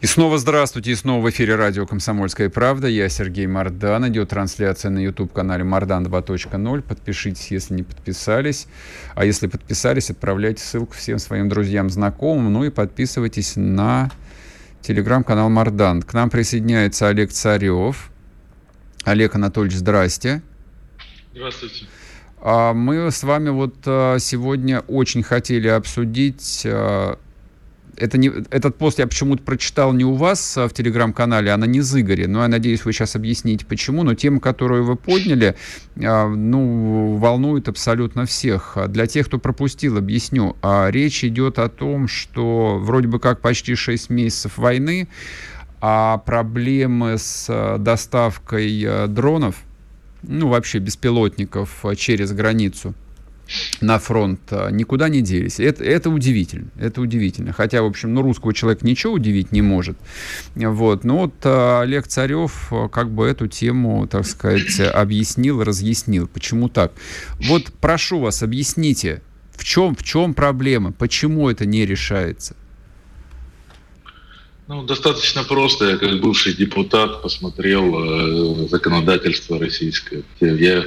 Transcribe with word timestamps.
И 0.00 0.06
снова 0.06 0.38
здравствуйте, 0.38 0.92
и 0.92 0.94
снова 0.94 1.26
в 1.26 1.28
эфире 1.28 1.56
радио 1.56 1.86
«Комсомольская 1.86 2.48
правда». 2.48 2.88
Я 2.88 3.10
Сергей 3.10 3.46
Мордан. 3.46 4.08
Идет 4.08 4.30
трансляция 4.30 4.90
на 4.90 4.98
YouTube-канале 4.98 5.62
«Мордан 5.62 6.06
2.0». 6.06 6.80
Подпишитесь, 6.80 7.50
если 7.50 7.74
не 7.74 7.82
подписались. 7.82 8.66
А 9.14 9.26
если 9.26 9.46
подписались, 9.46 10.08
отправляйте 10.08 10.62
ссылку 10.62 10.94
всем 10.94 11.18
своим 11.18 11.50
друзьям, 11.50 11.90
знакомым. 11.90 12.50
Ну 12.50 12.64
и 12.64 12.70
подписывайтесь 12.70 13.56
на 13.56 14.10
телеграм-канал 14.80 15.50
«Мордан». 15.50 16.00
К 16.00 16.14
нам 16.14 16.30
присоединяется 16.30 17.08
Олег 17.08 17.30
Царев. 17.30 18.10
Олег 19.04 19.34
Анатольевич, 19.34 19.76
здрасте. 19.76 20.40
Здравствуйте. 21.34 21.84
А 22.40 22.72
мы 22.72 23.10
с 23.10 23.22
вами 23.22 23.50
вот 23.50 23.74
а, 23.84 24.16
сегодня 24.18 24.80
очень 24.80 25.22
хотели 25.22 25.68
обсудить 25.68 26.62
а, 26.64 27.18
это 28.00 28.16
не, 28.18 28.28
этот 28.50 28.76
пост 28.76 28.98
я 28.98 29.06
почему-то 29.06 29.42
прочитал 29.42 29.92
не 29.92 30.04
у 30.04 30.14
вас 30.14 30.56
а 30.56 30.68
в 30.68 30.72
телеграм-канале, 30.72 31.52
а 31.52 31.56
на 31.56 31.66
Незыгоре. 31.66 32.26
Но 32.26 32.42
я 32.42 32.48
надеюсь, 32.48 32.84
вы 32.84 32.92
сейчас 32.92 33.14
объясните, 33.14 33.66
почему. 33.66 34.02
Но 34.02 34.14
тема, 34.14 34.40
которую 34.40 34.84
вы 34.84 34.96
подняли, 34.96 35.54
а, 36.02 36.28
ну, 36.28 37.16
волнует 37.16 37.68
абсолютно 37.68 38.24
всех. 38.24 38.76
Для 38.88 39.06
тех, 39.06 39.26
кто 39.26 39.38
пропустил, 39.38 39.98
объясню. 39.98 40.56
А, 40.62 40.88
речь 40.90 41.22
идет 41.24 41.58
о 41.58 41.68
том, 41.68 42.08
что 42.08 42.78
вроде 42.80 43.08
бы 43.08 43.20
как 43.20 43.40
почти 43.40 43.74
6 43.74 44.10
месяцев 44.10 44.56
войны, 44.56 45.06
а 45.80 46.18
проблемы 46.18 47.18
с 47.18 47.46
а, 47.48 47.76
доставкой 47.78 49.06
дронов, 49.08 49.56
ну, 50.22 50.48
вообще 50.48 50.78
беспилотников 50.78 51.84
через 51.96 52.32
границу– 52.32 52.94
на 53.80 53.98
фронт 53.98 54.40
а, 54.50 54.70
никуда 54.70 55.08
не 55.08 55.22
делись. 55.22 55.60
Это, 55.60 55.84
это 55.84 56.10
удивительно. 56.10 56.70
Это 56.78 57.00
удивительно. 57.00 57.52
Хотя, 57.52 57.82
в 57.82 57.86
общем, 57.86 58.14
ну, 58.14 58.22
русского 58.22 58.54
человека 58.54 58.86
ничего 58.86 59.14
удивить 59.14 59.52
не 59.52 59.62
может. 59.62 59.96
Вот. 60.54 61.04
Но 61.04 61.18
вот 61.18 61.34
а, 61.44 61.80
Олег 61.82 62.06
Царев 62.06 62.68
а, 62.72 62.88
как 62.88 63.10
бы 63.10 63.26
эту 63.26 63.46
тему, 63.46 64.06
так 64.06 64.26
сказать, 64.26 64.80
объяснил, 64.80 65.62
разъяснил. 65.62 66.28
Почему 66.28 66.68
так? 66.68 66.92
Вот 67.40 67.72
прошу 67.80 68.20
вас, 68.20 68.42
объясните, 68.42 69.22
в 69.56 69.64
чем, 69.64 69.94
в 69.94 70.02
чем 70.02 70.34
проблема? 70.34 70.92
Почему 70.92 71.50
это 71.50 71.66
не 71.66 71.84
решается? 71.86 72.56
Ну, 74.68 74.84
достаточно 74.84 75.42
просто. 75.42 75.90
Я 75.90 75.96
как 75.96 76.20
бывший 76.20 76.54
депутат 76.54 77.22
посмотрел 77.22 78.64
э, 78.64 78.68
законодательство 78.68 79.58
российское. 79.58 80.22
Я 80.40 80.84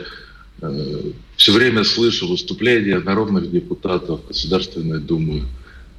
все 1.36 1.52
время 1.52 1.84
слышу 1.84 2.28
выступления 2.28 3.00
народных 3.00 3.52
депутатов 3.52 4.22
Государственной 4.28 5.00
Думы 5.00 5.44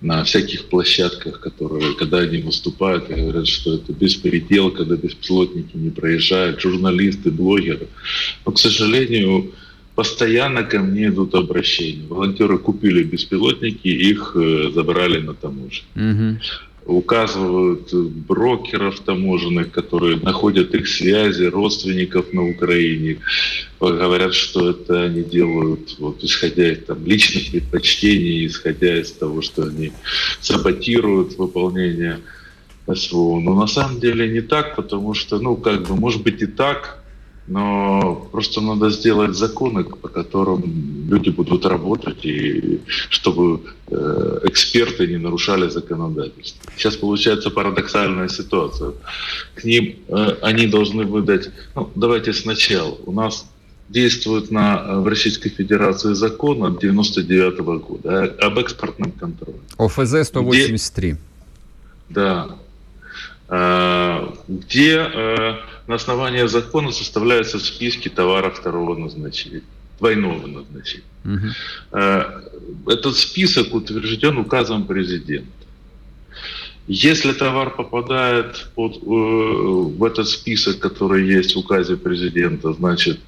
на 0.00 0.22
всяких 0.24 0.66
площадках, 0.66 1.40
которые, 1.40 1.94
когда 1.94 2.18
они 2.18 2.38
выступают, 2.38 3.08
говорят, 3.08 3.46
что 3.46 3.74
это 3.74 3.92
беспредел, 3.92 4.70
когда 4.70 4.96
беспилотники 4.96 5.76
не 5.76 5.90
проезжают, 5.90 6.60
журналисты, 6.60 7.30
блогеры. 7.30 7.88
Но, 8.44 8.52
к 8.52 8.58
сожалению, 8.58 9.52
постоянно 9.94 10.62
ко 10.62 10.80
мне 10.80 11.06
идут 11.06 11.34
обращения. 11.34 12.06
Волонтеры 12.06 12.58
купили 12.58 13.02
беспилотники, 13.02 13.88
их 13.88 14.36
э, 14.36 14.70
забрали 14.74 15.20
на 15.20 15.34
таможне. 15.34 15.84
Угу 15.96 16.38
указывают 16.86 17.92
брокеров 17.92 19.00
таможенных, 19.00 19.70
которые 19.70 20.16
находят 20.18 20.74
их 20.74 20.88
связи, 20.88 21.44
родственников 21.44 22.32
на 22.32 22.48
Украине, 22.48 23.18
говорят, 23.80 24.34
что 24.34 24.70
это 24.70 25.04
они 25.04 25.22
делают, 25.22 25.96
вот, 25.98 26.22
исходя 26.22 26.72
из 26.72 26.84
там, 26.84 27.04
личных 27.06 27.50
предпочтений, 27.50 28.46
исходя 28.46 29.00
из 29.00 29.12
того, 29.12 29.42
что 29.42 29.64
они 29.64 29.92
саботируют 30.40 31.36
выполнение 31.38 32.20
СВО. 32.92 33.40
Но 33.40 33.54
на 33.54 33.66
самом 33.66 34.00
деле 34.00 34.28
не 34.28 34.40
так, 34.40 34.76
потому 34.76 35.14
что, 35.14 35.38
ну, 35.38 35.56
как 35.56 35.86
бы, 35.86 35.96
может 35.96 36.22
быть 36.22 36.42
и 36.42 36.46
так, 36.46 37.03
но 37.46 38.26
просто 38.32 38.60
надо 38.60 38.90
сделать 38.90 39.36
законы, 39.36 39.84
по 39.84 40.08
которым 40.08 40.62
люди 41.08 41.28
будут 41.28 41.66
работать, 41.66 42.24
и 42.24 42.80
чтобы 43.10 43.60
э, 43.88 44.40
эксперты 44.44 45.06
не 45.06 45.18
нарушали 45.18 45.68
законодательство. 45.68 46.72
Сейчас 46.76 46.96
получается 46.96 47.50
парадоксальная 47.50 48.28
ситуация. 48.28 48.92
К 49.54 49.64
ним 49.64 49.96
э, 50.08 50.36
они 50.40 50.66
должны 50.66 51.04
выдать... 51.04 51.50
Ну, 51.74 51.90
давайте 51.94 52.32
сначала. 52.32 52.96
У 53.04 53.12
нас 53.12 53.46
действует 53.90 54.50
на, 54.50 55.00
в 55.00 55.06
Российской 55.06 55.50
Федерации 55.50 56.14
закон 56.14 56.64
от 56.64 56.80
99 56.80 57.58
-го 57.58 57.78
года 57.78 58.34
об 58.40 58.58
экспортном 58.58 59.12
контроле. 59.12 59.58
ОФЗ 59.76 60.28
183. 60.28 61.10
Где, 61.10 61.18
да. 62.08 62.48
Э, 63.48 64.28
где 64.48 64.96
э, 65.14 65.56
на 65.86 65.96
основании 65.96 66.46
закона 66.46 66.92
составляются 66.92 67.58
списки 67.58 68.08
товаров 68.08 68.58
второго 68.58 68.96
назначения, 68.96 69.62
двойного 69.98 70.46
назначения. 70.46 71.04
Угу. 71.24 72.90
Этот 72.90 73.16
список 73.16 73.74
утвержден 73.74 74.38
указом 74.38 74.86
президента. 74.86 75.48
Если 76.86 77.32
товар 77.32 77.70
попадает 77.74 78.68
под, 78.74 78.96
э, 78.96 79.06
в 79.06 80.04
этот 80.04 80.28
список, 80.28 80.80
который 80.80 81.26
есть 81.26 81.54
в 81.54 81.58
указе 81.58 81.96
президента, 81.96 82.74
значит, 82.74 83.20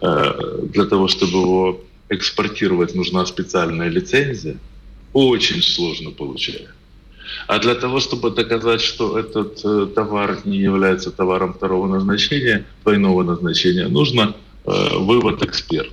э, 0.00 0.58
для 0.72 0.84
того, 0.84 1.08
чтобы 1.08 1.38
его 1.38 1.84
экспортировать, 2.08 2.94
нужна 2.94 3.26
специальная 3.26 3.88
лицензия. 3.88 4.56
Очень 5.12 5.62
сложно 5.62 6.10
получается. 6.10 6.74
А 7.46 7.58
для 7.58 7.74
того, 7.74 8.00
чтобы 8.00 8.30
доказать, 8.30 8.80
что 8.80 9.18
этот 9.18 9.60
э, 9.64 9.86
товар 9.94 10.38
не 10.44 10.58
является 10.58 11.10
товаром 11.10 11.54
второго 11.54 11.86
назначения, 11.86 12.64
двойного 12.82 13.22
назначения, 13.22 13.88
нужно 13.88 14.34
э, 14.64 14.96
вывод 14.98 15.42
эксперта. 15.42 15.92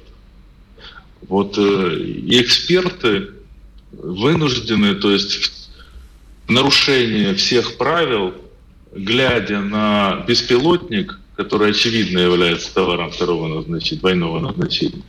Вот 1.28 1.58
э, 1.58 1.96
и 2.00 2.42
эксперты 2.42 3.30
вынуждены, 3.92 4.96
то 4.96 5.12
есть 5.12 5.70
в 6.48 6.52
нарушение 6.52 7.34
всех 7.36 7.78
правил, 7.78 8.34
глядя 8.94 9.60
на 9.60 10.24
беспилотник, 10.28 11.20
который 11.40 11.70
очевидно 11.70 12.20
является 12.20 12.74
товаром 12.74 13.12
второго 13.12 13.48
назначения, 13.48 14.02
двойного 14.02 14.40
назначения, 14.42 15.04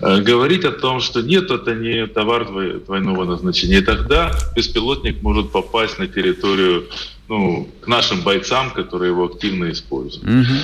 э, 0.00 0.22
говорить 0.22 0.64
о 0.64 0.72
том, 0.72 1.00
что 1.00 1.20
нет, 1.20 1.50
это 1.50 1.74
не 1.74 2.06
товар 2.06 2.48
двойного 2.86 3.24
назначения. 3.24 3.78
И 3.78 3.82
тогда 3.82 4.32
беспилотник 4.56 5.20
может 5.20 5.52
попасть 5.52 5.98
на 5.98 6.06
территорию 6.06 6.84
ну, 7.28 7.68
к 7.82 7.86
нашим 7.86 8.22
бойцам, 8.22 8.70
которые 8.70 9.10
его 9.10 9.26
активно 9.26 9.70
используют. 9.70 10.26
Угу. 10.26 10.54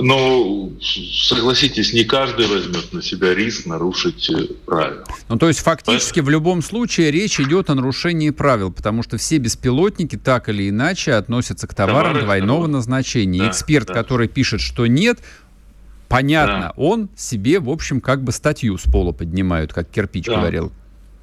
Но, 0.00 0.70
согласитесь, 0.80 1.92
не 1.92 2.04
каждый 2.04 2.46
возьмет 2.46 2.92
на 2.92 3.02
себя 3.02 3.34
риск 3.34 3.66
нарушить 3.66 4.28
э, 4.30 4.46
правила. 4.66 5.04
Ну, 5.28 5.36
то 5.36 5.48
есть, 5.48 5.60
фактически, 5.60 6.20
Поэтому... 6.20 6.26
в 6.26 6.30
любом 6.30 6.62
случае 6.62 7.10
речь 7.10 7.40
идет 7.40 7.70
о 7.70 7.74
нарушении 7.74 8.30
правил, 8.30 8.72
потому 8.72 9.02
что 9.02 9.16
все 9.18 9.38
беспилотники 9.38 10.16
так 10.16 10.48
или 10.48 10.68
иначе 10.68 11.14
относятся 11.14 11.66
к 11.66 11.74
товарам 11.74 12.12
Товары 12.12 12.24
двойного 12.24 12.58
второго. 12.58 12.72
назначения. 12.72 13.40
Да, 13.40 13.50
Эксперт, 13.50 13.88
да. 13.88 13.94
который 13.94 14.28
пишет, 14.28 14.60
что 14.60 14.86
нет, 14.86 15.18
понятно, 16.08 16.72
да. 16.76 16.82
он 16.82 17.08
себе, 17.16 17.60
в 17.60 17.70
общем, 17.70 18.00
как 18.00 18.22
бы 18.22 18.32
статью 18.32 18.78
с 18.78 18.82
пола 18.82 19.12
поднимает, 19.12 19.72
как 19.72 19.88
кирпич 19.90 20.26
да. 20.26 20.36
говорил. 20.36 20.72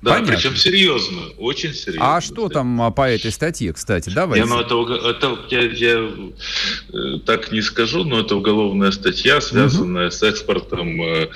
Да, 0.06 0.12
Понятно. 0.12 0.36
причем 0.36 0.56
серьезно, 0.56 1.22
очень 1.40 1.74
серьезно. 1.74 2.18
А 2.18 2.22
что 2.22 2.48
там 2.48 2.80
а, 2.80 2.92
по 2.92 3.10
этой 3.10 3.32
статье, 3.32 3.74
кстати, 3.74 4.12
давайте? 4.14 4.48
Я, 4.48 4.54
ну, 4.54 4.62
это, 4.62 5.10
это, 5.10 5.40
я, 5.50 5.62
я 5.62 6.12
э, 6.94 7.20
так 7.26 7.52
не 7.52 7.64
скажу, 7.64 8.04
но 8.04 8.20
это 8.20 8.36
уголовная 8.36 8.92
статья, 8.92 9.42
связанная 9.42 10.10
угу. 10.10 10.12
с 10.12 10.22
экспортом, 10.22 11.02
э, 11.02 11.30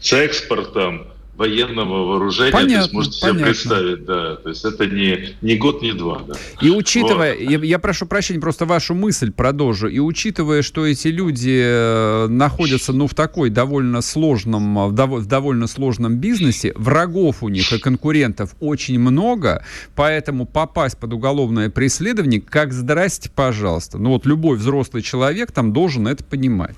с 0.00 0.12
экспортом 0.12 1.08
военного 1.36 2.06
вооружения, 2.06 2.52
понятно, 2.52 2.74
то 2.74 2.82
есть 2.82 2.92
можете 2.92 3.20
понятно. 3.20 3.38
себе 3.38 3.46
представить, 3.46 4.04
да, 4.04 4.36
то 4.36 4.48
есть 4.48 4.64
это 4.64 4.86
не, 4.86 5.36
не 5.42 5.56
год, 5.56 5.82
не 5.82 5.92
два, 5.92 6.22
да. 6.26 6.34
И 6.60 6.70
учитывая, 6.70 7.34
вот. 7.34 7.50
я, 7.50 7.58
я 7.58 7.78
прошу 7.78 8.06
прощения, 8.06 8.40
просто 8.40 8.66
вашу 8.66 8.94
мысль 8.94 9.32
продолжу, 9.32 9.88
и 9.88 9.98
учитывая, 9.98 10.62
что 10.62 10.86
эти 10.86 11.08
люди 11.08 11.60
э, 11.62 12.26
находятся, 12.28 12.92
ну, 12.92 13.08
в 13.08 13.14
такой 13.14 13.50
довольно 13.50 14.00
сложном, 14.00 14.88
в, 14.88 14.92
дов, 14.92 15.10
в 15.10 15.26
довольно 15.26 15.66
сложном 15.66 16.16
бизнесе, 16.18 16.72
врагов 16.76 17.42
у 17.42 17.48
них 17.48 17.72
и 17.72 17.78
конкурентов 17.78 18.54
очень 18.60 18.98
много, 18.98 19.64
поэтому 19.96 20.46
попасть 20.46 20.98
под 20.98 21.12
уголовное 21.12 21.68
преследование, 21.68 22.40
как 22.40 22.72
здрасте, 22.72 23.30
пожалуйста. 23.34 23.98
Ну, 23.98 24.10
вот 24.10 24.24
любой 24.24 24.56
взрослый 24.56 25.02
человек 25.02 25.50
там 25.50 25.72
должен 25.72 26.06
это 26.06 26.22
понимать. 26.22 26.76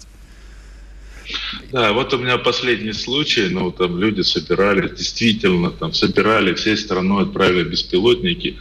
Да, 1.72 1.92
вот 1.92 2.14
у 2.14 2.18
меня 2.18 2.38
последний 2.38 2.92
случай, 2.92 3.48
ну, 3.50 3.70
там 3.70 3.98
люди 3.98 4.22
собирали, 4.22 4.88
действительно, 4.88 5.70
там 5.70 5.92
собирали, 5.92 6.54
всей 6.54 6.76
страной 6.76 7.24
отправили 7.24 7.64
беспилотники, 7.64 8.56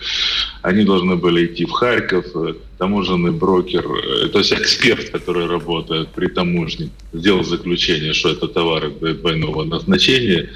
они 0.61 0.83
должны 0.83 1.15
были 1.15 1.45
идти 1.45 1.65
в 1.65 1.71
Харьков, 1.71 2.25
э, 2.35 2.55
таможенный 2.77 3.31
брокер, 3.31 3.85
э, 3.85 4.27
то 4.29 4.39
есть 4.39 4.53
эксперт, 4.53 5.09
который 5.09 5.47
работает 5.47 6.09
при 6.09 6.27
таможне, 6.27 6.89
сделал 7.13 7.43
заключение, 7.43 8.13
что 8.13 8.29
это 8.29 8.47
товары 8.47 8.89
двойного 8.89 9.63
назначения, 9.63 10.49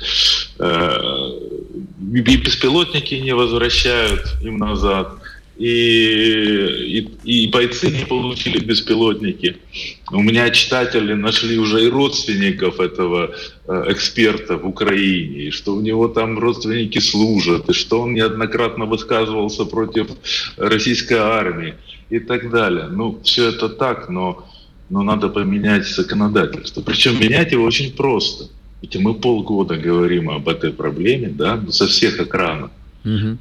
э, 0.60 1.30
и 2.14 2.38
беспилотники 2.38 3.16
не 3.16 3.34
возвращают 3.34 4.22
им 4.42 4.58
назад, 4.58 5.19
и, 5.60 7.00
и, 7.26 7.44
и 7.44 7.48
бойцы 7.52 7.92
не 7.92 8.06
получили 8.06 8.60
беспилотники. 8.60 9.58
У 10.10 10.22
меня 10.22 10.50
читатели 10.52 11.14
нашли 11.14 11.58
уже 11.58 11.84
и 11.84 11.90
родственников 11.90 12.80
этого 12.80 13.36
э, 13.68 13.84
эксперта 13.90 14.58
в 14.58 14.66
Украине, 14.66 15.48
и 15.48 15.52
что 15.52 15.76
у 15.76 15.82
него 15.82 16.08
там 16.08 16.40
родственники 16.40 17.00
служат, 17.00 17.70
и 17.70 17.74
что 17.74 18.02
он 18.04 18.14
неоднократно 18.14 18.86
высказывался 18.86 19.66
против 19.66 20.08
российской 20.56 21.18
армии 21.18 21.74
и 22.10 22.20
так 22.20 22.50
далее. 22.52 22.88
Ну, 22.90 23.20
все 23.24 23.50
это 23.50 23.68
так, 23.68 24.08
но, 24.08 24.46
но 24.90 25.04
надо 25.04 25.28
поменять 25.28 25.86
законодательство. 25.88 26.82
Причем 26.82 27.20
менять 27.20 27.52
его 27.52 27.66
очень 27.66 27.92
просто. 27.92 28.46
Ведь 28.82 28.96
мы 28.96 29.14
полгода 29.14 29.76
говорим 29.76 30.30
об 30.30 30.48
этой 30.48 30.72
проблеме, 30.72 31.28
да, 31.28 31.62
со 31.70 31.86
всех 31.86 32.22
экранов 32.22 32.72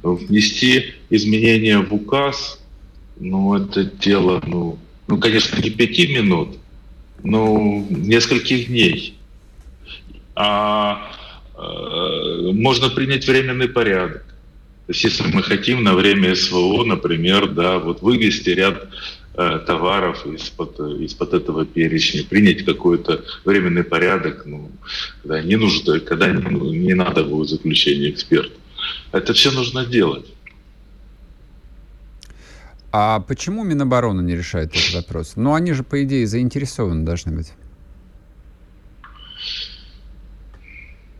внести 0.03 0.93
изменения 1.09 1.79
в 1.79 1.93
указ, 1.93 2.59
ну, 3.19 3.55
это 3.55 3.83
дело, 3.83 4.41
ну, 4.45 4.79
ну, 5.07 5.17
конечно, 5.17 5.59
не 5.61 5.69
пяти 5.69 6.07
минут, 6.07 6.57
но 7.23 7.85
нескольких 7.89 8.67
дней. 8.67 9.15
А 10.35 11.11
э, 11.57 12.51
можно 12.53 12.89
принять 12.89 13.27
временный 13.27 13.67
порядок. 13.67 14.23
То 14.87 14.93
есть, 14.93 15.03
если 15.03 15.23
мы 15.31 15.43
хотим 15.43 15.83
на 15.83 15.93
время 15.93 16.33
СВО, 16.35 16.83
например, 16.85 17.49
да, 17.49 17.79
вот 17.79 18.01
вывести 18.01 18.51
ряд 18.51 18.87
э, 19.35 19.59
товаров 19.67 20.25
из-под 20.25 20.79
из-под 21.01 21.33
этого 21.33 21.65
перечня, 21.65 22.23
принять 22.23 22.63
какой-то 22.63 23.23
временный 23.45 23.83
порядок, 23.83 24.43
ну, 24.45 24.71
когда 25.21 25.41
не 25.41 25.57
нужно, 25.57 25.99
когда 25.99 26.29
не, 26.29 26.77
не 26.77 26.93
надо 26.93 27.23
будет 27.23 27.49
заключение 27.49 28.11
эксперта. 28.11 28.53
Это 29.11 29.33
все 29.33 29.51
нужно 29.51 29.85
делать. 29.85 30.25
А 32.91 33.19
почему 33.19 33.63
Минобороны 33.63 34.21
не 34.21 34.35
решает 34.35 34.75
этот 34.75 34.93
вопрос? 34.93 35.33
Ну, 35.35 35.53
они 35.53 35.73
же, 35.73 35.83
по 35.83 36.03
идее, 36.03 36.25
заинтересованы 36.25 37.05
должны 37.05 37.35
быть. 37.35 37.53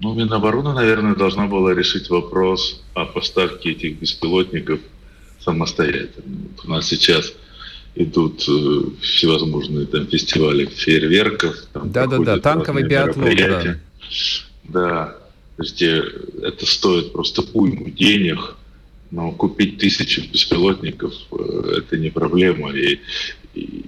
Ну, 0.02 0.14
Минобороны, 0.14 0.74
наверное, 0.74 1.14
должна 1.14 1.48
была 1.48 1.74
решить 1.74 2.10
вопрос 2.10 2.82
о 2.94 3.06
поставке 3.06 3.72
этих 3.72 4.00
беспилотников 4.00 4.80
самостоятельно. 5.40 6.48
У 6.64 6.70
нас 6.70 6.88
сейчас 6.88 7.34
идут 7.96 8.48
э, 8.48 9.02
всевозможные 9.02 9.86
там 9.88 10.08
фестивали 10.08 10.66
фейерверков. 10.66 11.56
Да-да-да, 11.74 12.40
танковый 12.40 12.84
биатлон, 12.84 13.36
да. 13.36 13.78
Да, 14.64 15.18
э, 15.82 16.04
это 16.42 16.66
стоит 16.66 17.12
просто 17.12 17.44
уйму 17.54 17.90
денег, 17.90 18.56
но 19.12 19.32
купить 19.32 19.78
тысячу 19.78 20.22
беспилотников 20.22 21.14
э, 21.32 21.80
это 21.80 21.98
не 21.98 22.10
проблема. 22.10 22.72
И, 22.72 23.00
и, 23.56 23.86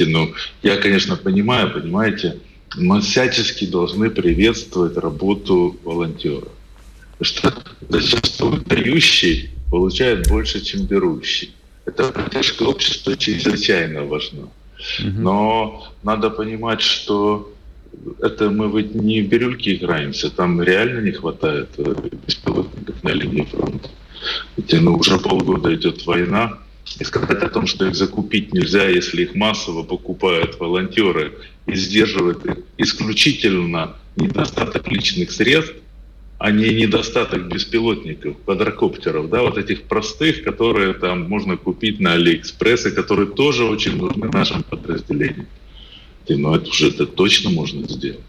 ну, 0.00 0.32
я, 0.62 0.76
конечно, 0.76 1.16
понимаю, 1.16 1.72
понимаете, 1.72 2.38
мы 2.76 3.00
всячески 3.00 3.66
должны 3.66 4.10
приветствовать 4.10 4.96
работу 4.96 5.76
волонтеров. 5.84 6.48
Потому 7.18 7.24
что 7.24 7.54
зачастую 7.88 8.62
дающий 8.62 9.50
получает 9.70 10.28
больше, 10.28 10.60
чем 10.60 10.86
берущий. 10.86 11.54
Это 11.84 12.12
поддержка 12.12 12.62
общества 12.62 13.16
чрезвычайно 13.16 14.04
важна. 14.04 14.48
Но 15.00 15.92
надо 16.02 16.30
понимать, 16.30 16.80
что 16.80 17.52
это 18.20 18.50
мы 18.50 18.70
ведь 18.76 18.94
не 18.94 19.22
в 19.22 19.28
бирюльки 19.28 19.74
играемся, 19.74 20.30
там 20.30 20.62
реально 20.62 21.00
не 21.00 21.12
хватает 21.12 21.68
э, 21.78 21.94
беспилотников 22.26 23.02
на 23.02 23.10
линии 23.10 23.44
фронта. 23.44 23.88
Ведь 24.56 24.72
ну, 24.80 24.96
уже 24.96 25.18
полгода 25.18 25.74
идет 25.74 26.06
война, 26.06 26.58
и 26.98 27.04
сказать 27.04 27.42
о 27.42 27.48
том, 27.48 27.66
что 27.66 27.86
их 27.86 27.94
закупить 27.94 28.52
нельзя, 28.52 28.88
если 28.88 29.22
их 29.22 29.34
массово 29.34 29.82
покупают 29.82 30.58
волонтеры 30.58 31.34
и 31.66 31.74
сдерживают 31.74 32.44
исключительно 32.78 33.96
недостаток 34.16 34.88
личных 34.88 35.30
средств, 35.30 35.74
а 36.38 36.50
не 36.50 36.70
недостаток 36.70 37.48
беспилотников, 37.48 38.36
квадрокоптеров, 38.44 39.28
да, 39.28 39.42
вот 39.42 39.58
этих 39.58 39.82
простых, 39.82 40.42
которые 40.42 40.94
там 40.94 41.28
можно 41.28 41.56
купить 41.56 42.00
на 42.00 42.14
Алиэкспресс, 42.14 42.86
и 42.86 42.90
которые 42.90 43.28
тоже 43.28 43.64
очень 43.64 43.96
нужны 43.96 44.28
нашим 44.30 44.62
подразделениям 44.62 45.46
ну 46.28 46.54
это 46.54 46.68
уже 46.68 46.88
это 46.88 47.06
точно 47.06 47.50
можно 47.50 47.88
сделать. 47.88 48.20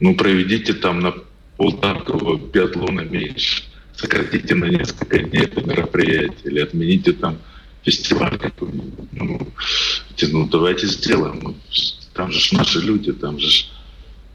Ну, 0.00 0.14
проведите 0.14 0.74
там 0.74 1.00
на 1.00 1.14
полтанкового 1.56 2.36
биатлона 2.36 3.00
меньше, 3.00 3.62
сократите 3.96 4.54
на 4.54 4.66
несколько 4.66 5.18
дней 5.18 5.44
это 5.44 5.62
мероприятие, 5.62 6.36
или 6.44 6.60
отмените 6.60 7.12
там 7.12 7.38
фестиваль 7.82 8.38
какой-нибудь. 8.38 9.08
Ну, 9.12 9.48
ну, 10.22 10.48
давайте 10.48 10.86
сделаем. 10.86 11.40
Ну, 11.42 11.56
там 12.12 12.32
же 12.32 12.54
наши 12.54 12.80
люди, 12.80 13.12
там 13.12 13.38
же 13.38 13.66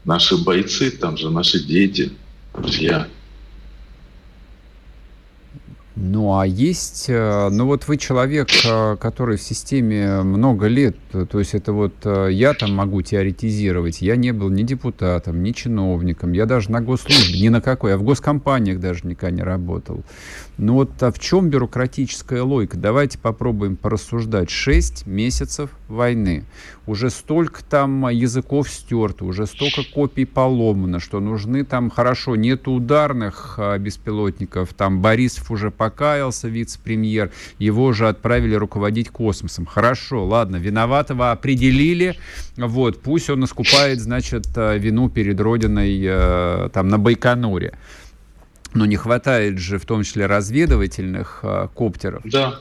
наши 0.04 0.36
бойцы, 0.36 0.90
там 0.90 1.16
же 1.16 1.30
наши 1.30 1.60
дети, 1.60 2.12
друзья. 2.54 3.08
Ну, 5.94 6.38
а 6.38 6.46
есть, 6.46 7.06
э, 7.08 7.48
ну 7.50 7.66
вот 7.66 7.86
вы 7.86 7.98
человек, 7.98 8.48
э, 8.64 8.96
который 8.96 9.36
в 9.36 9.42
системе 9.42 10.22
много 10.22 10.66
лет, 10.66 10.96
то 11.10 11.38
есть 11.38 11.54
это 11.54 11.74
вот 11.74 11.92
э, 12.04 12.28
я 12.30 12.54
там 12.54 12.74
могу 12.74 13.02
теоретизировать, 13.02 14.00
я 14.00 14.16
не 14.16 14.32
был 14.32 14.48
ни 14.48 14.62
депутатом, 14.62 15.42
ни 15.42 15.52
чиновником, 15.52 16.32
я 16.32 16.46
даже 16.46 16.70
на 16.70 16.80
госслужбе, 16.80 17.38
ни 17.38 17.50
на 17.50 17.60
какой, 17.60 17.90
я 17.90 17.98
в 17.98 18.04
госкомпаниях 18.04 18.80
даже 18.80 19.06
никогда 19.06 19.36
не 19.36 19.42
работал. 19.42 20.02
Ну 20.56 20.74
вот 20.74 21.02
а 21.02 21.10
в 21.10 21.18
чем 21.18 21.50
бюрократическая 21.50 22.42
логика? 22.42 22.76
Давайте 22.76 23.18
попробуем 23.18 23.76
порассуждать. 23.76 24.48
Шесть 24.48 25.06
месяцев 25.06 25.70
войны. 25.88 26.44
Уже 26.86 27.10
столько 27.10 27.64
там 27.64 28.08
языков 28.08 28.68
стерто, 28.68 29.24
уже 29.24 29.46
столько 29.46 29.82
копий 29.92 30.24
поломано, 30.24 31.00
что 31.00 31.20
нужны 31.20 31.64
там, 31.64 31.90
хорошо, 31.90 32.36
нет 32.36 32.66
ударных 32.66 33.54
а, 33.58 33.78
беспилотников, 33.78 34.74
там 34.74 35.00
Борисов 35.00 35.50
уже 35.50 35.70
покаялся, 35.82 36.46
вице-премьер, 36.46 37.32
его 37.58 37.86
уже 37.86 38.06
отправили 38.06 38.54
руководить 38.54 39.08
космосом. 39.08 39.66
Хорошо, 39.66 40.24
ладно, 40.24 40.54
виноватого 40.54 41.32
определили, 41.32 42.16
вот, 42.56 43.02
пусть 43.02 43.28
он 43.30 43.44
искупает, 43.44 44.00
значит, 44.00 44.46
а, 44.54 44.76
вину 44.76 45.10
перед 45.10 45.40
Родиной 45.40 46.00
а, 46.06 46.68
там 46.68 46.86
на 46.88 46.98
Байконуре 46.98 47.72
но 48.74 48.86
не 48.86 48.96
хватает 48.96 49.58
же 49.58 49.78
в 49.78 49.84
том 49.84 50.02
числе 50.02 50.24
разведывательных 50.24 51.40
э, 51.42 51.68
коптеров. 51.74 52.22
Да. 52.24 52.60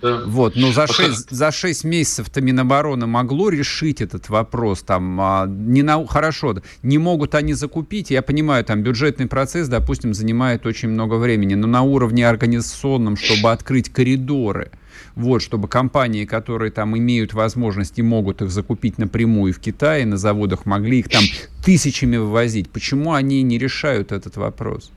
Да. 0.00 0.22
Вот, 0.26 0.54
но 0.54 0.72
за 0.72 0.86
6, 0.86 1.30
за 1.30 1.50
6 1.50 1.84
месяцев-то 1.84 2.40
Минобороны 2.40 3.06
могло 3.06 3.48
решить 3.48 4.00
этот 4.00 4.28
вопрос. 4.28 4.82
Там, 4.82 5.20
а, 5.20 5.46
не 5.48 5.82
на, 5.82 6.06
хорошо, 6.06 6.56
не 6.82 6.98
могут 6.98 7.34
они 7.34 7.54
закупить. 7.54 8.10
Я 8.10 8.22
понимаю, 8.22 8.64
там 8.64 8.82
бюджетный 8.82 9.26
процесс, 9.26 9.68
допустим, 9.68 10.14
занимает 10.14 10.66
очень 10.66 10.88
много 10.88 11.14
времени, 11.14 11.54
но 11.54 11.66
на 11.66 11.82
уровне 11.82 12.28
организационном, 12.28 13.16
чтобы 13.16 13.50
открыть 13.50 13.88
коридоры, 13.88 14.70
вот, 15.16 15.42
чтобы 15.42 15.66
компании, 15.66 16.24
которые 16.26 16.70
там 16.70 16.96
имеют 16.96 17.34
возможность 17.34 17.98
и 17.98 18.02
могут 18.02 18.40
их 18.40 18.50
закупить 18.50 18.98
напрямую 18.98 19.52
в 19.52 19.58
Китае, 19.58 20.06
на 20.06 20.16
заводах 20.16 20.64
могли 20.64 21.00
их 21.00 21.08
там 21.08 21.24
тысячами 21.64 22.16
вывозить. 22.16 22.70
Почему 22.70 23.14
они 23.14 23.42
не 23.42 23.58
решают 23.58 24.12
этот 24.12 24.36
вопрос? 24.36 24.92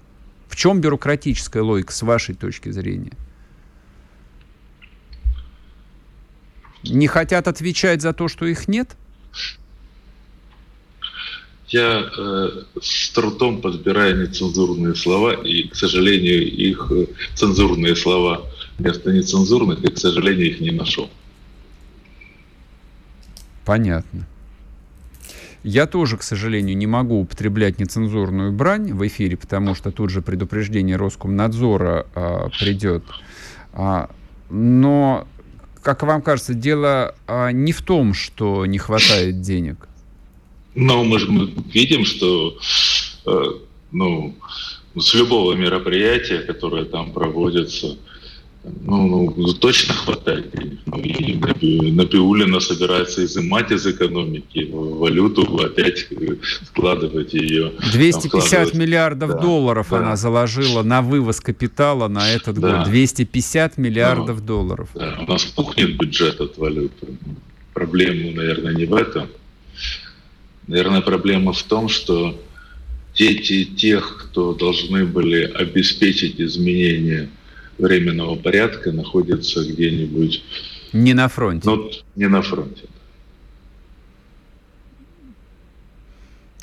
В 0.48 0.55
чем 0.55 0.79
бюрократическая 0.79 1.63
логика 1.63 1.91
с 1.91 2.03
вашей 2.03 2.36
точки 2.36 2.70
зрения? 2.70 3.13
Не 6.84 7.08
хотят 7.08 7.48
отвечать 7.48 8.02
за 8.02 8.14
то, 8.14 8.28
что 8.28 8.46
их 8.46 8.68
нет? 8.68 8.96
Я 11.68 12.10
э, 12.18 12.50
с 12.82 13.12
трудом 13.12 13.62
подбираю 13.62 14.22
нецензурные 14.22 14.94
слова, 14.96 15.32
и, 15.32 15.70
к 15.70 15.76
сожалению, 15.76 16.44
их 16.44 16.92
э, 16.92 17.08
цензурные 17.36 17.96
слова 17.96 18.46
вместо 18.78 19.12
нецензурных, 19.12 19.82
и, 19.84 19.92
к 19.92 19.98
сожалению, 19.98 20.48
их 20.48 20.60
не 20.60 20.72
нашел. 20.72 21.10
Понятно. 23.64 24.28
Я 25.64 25.86
тоже, 25.86 26.18
к 26.18 26.24
сожалению, 26.24 26.76
не 26.76 26.88
могу 26.88 27.22
употреблять 27.22 27.80
нецензурную 27.80 28.52
брань 28.52 28.94
в 28.94 29.06
эфире, 29.08 29.38
потому 29.38 29.76
что 29.76 29.92
тут 29.92 30.10
же 30.10 30.22
предупреждение 30.22 30.96
Роскомнадзора 30.96 32.08
а, 32.16 32.50
придет. 32.60 33.04
А, 33.74 34.10
но, 34.50 35.28
как 35.82 36.04
вам 36.04 36.22
кажется, 36.22 36.54
дело 36.54 37.16
а, 37.28 37.52
не 37.52 37.72
в 37.72 37.82
том, 37.82 38.14
что 38.14 38.66
не 38.66 38.78
хватает 38.78 39.42
денег. 39.42 39.88
Но 40.76 41.04
мы 41.04 41.20
же 41.20 41.28
видим, 41.74 42.06
что 42.06 42.58
э, 43.26 43.44
ну, 43.92 44.36
с 44.98 45.14
любого 45.14 45.54
мероприятия, 45.54 46.40
которое 46.40 46.86
там 46.86 47.12
проводится, 47.12 47.98
ну, 48.63 49.34
ну, 49.36 49.53
точно 49.53 49.96
хватает 49.96 50.51
денег. 50.51 50.80
Ну, 50.86 51.00
и 51.00 52.60
собирается 52.60 53.25
изымать 53.25 53.72
из 53.72 53.88
экономики 53.88 54.70
валюту, 54.72 55.44
опять 55.63 56.08
складывать 56.65 57.34
ее. 57.34 57.72
250 57.91 58.75
миллиардов 58.75 59.32
да, 59.32 59.39
долларов 59.39 59.88
да. 59.89 59.98
она 59.98 60.15
заложила 60.15 60.84
на 60.84 61.01
вывоз 61.01 61.41
капитала 61.41 62.08
на 62.08 62.30
этот 62.30 62.60
да. 62.60 62.80
год. 62.80 62.89
250 62.89 63.77
миллиардов 63.77 64.41
ну, 64.41 64.46
долларов. 64.46 64.89
Да, 64.94 65.18
у 65.27 65.32
нас 65.32 65.44
пухнет 65.46 65.98
бюджет 65.98 66.39
от 66.39 66.58
валюты. 66.58 67.08
Проблема, 67.74 68.32
наверное, 68.32 68.75
не 68.75 68.86
в 68.86 68.94
этом. 68.94 69.27
Наверное, 70.68 71.01
проблема 71.01 71.53
в 71.53 71.63
том, 71.63 71.89
что 71.89 72.39
дети 73.15 73.65
тех, 73.65 74.27
кто 74.27 74.53
должны 74.53 75.06
были 75.06 75.44
обеспечить 75.44 76.39
изменения 76.39 77.30
временного 77.82 78.36
порядка 78.36 78.92
находится 78.92 79.64
где-нибудь... 79.64 80.44
Не 80.94 81.14
на 81.14 81.28
фронте. 81.28 81.70
Ну, 81.70 81.90
не 82.16 82.28
на 82.28 82.42
фронте. 82.42 82.84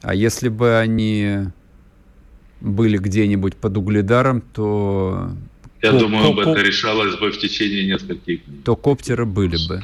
А 0.02 0.14
если 0.14 0.48
бы 0.48 0.76
они 0.76 1.48
были 2.60 2.98
где-нибудь 2.98 3.56
под 3.56 3.76
угледаром, 3.76 4.40
то... 4.40 5.30
Я 5.82 5.92
Коп, 5.92 6.00
думаю, 6.00 6.34
коп, 6.34 6.38
это 6.38 6.60
решалось 6.62 7.16
бы 7.16 7.30
в 7.30 7.38
течение 7.38 7.86
нескольких 7.86 8.44
дней. 8.44 8.62
То 8.64 8.74
коптеры 8.76 9.26
были 9.26 9.56
бы. 9.68 9.82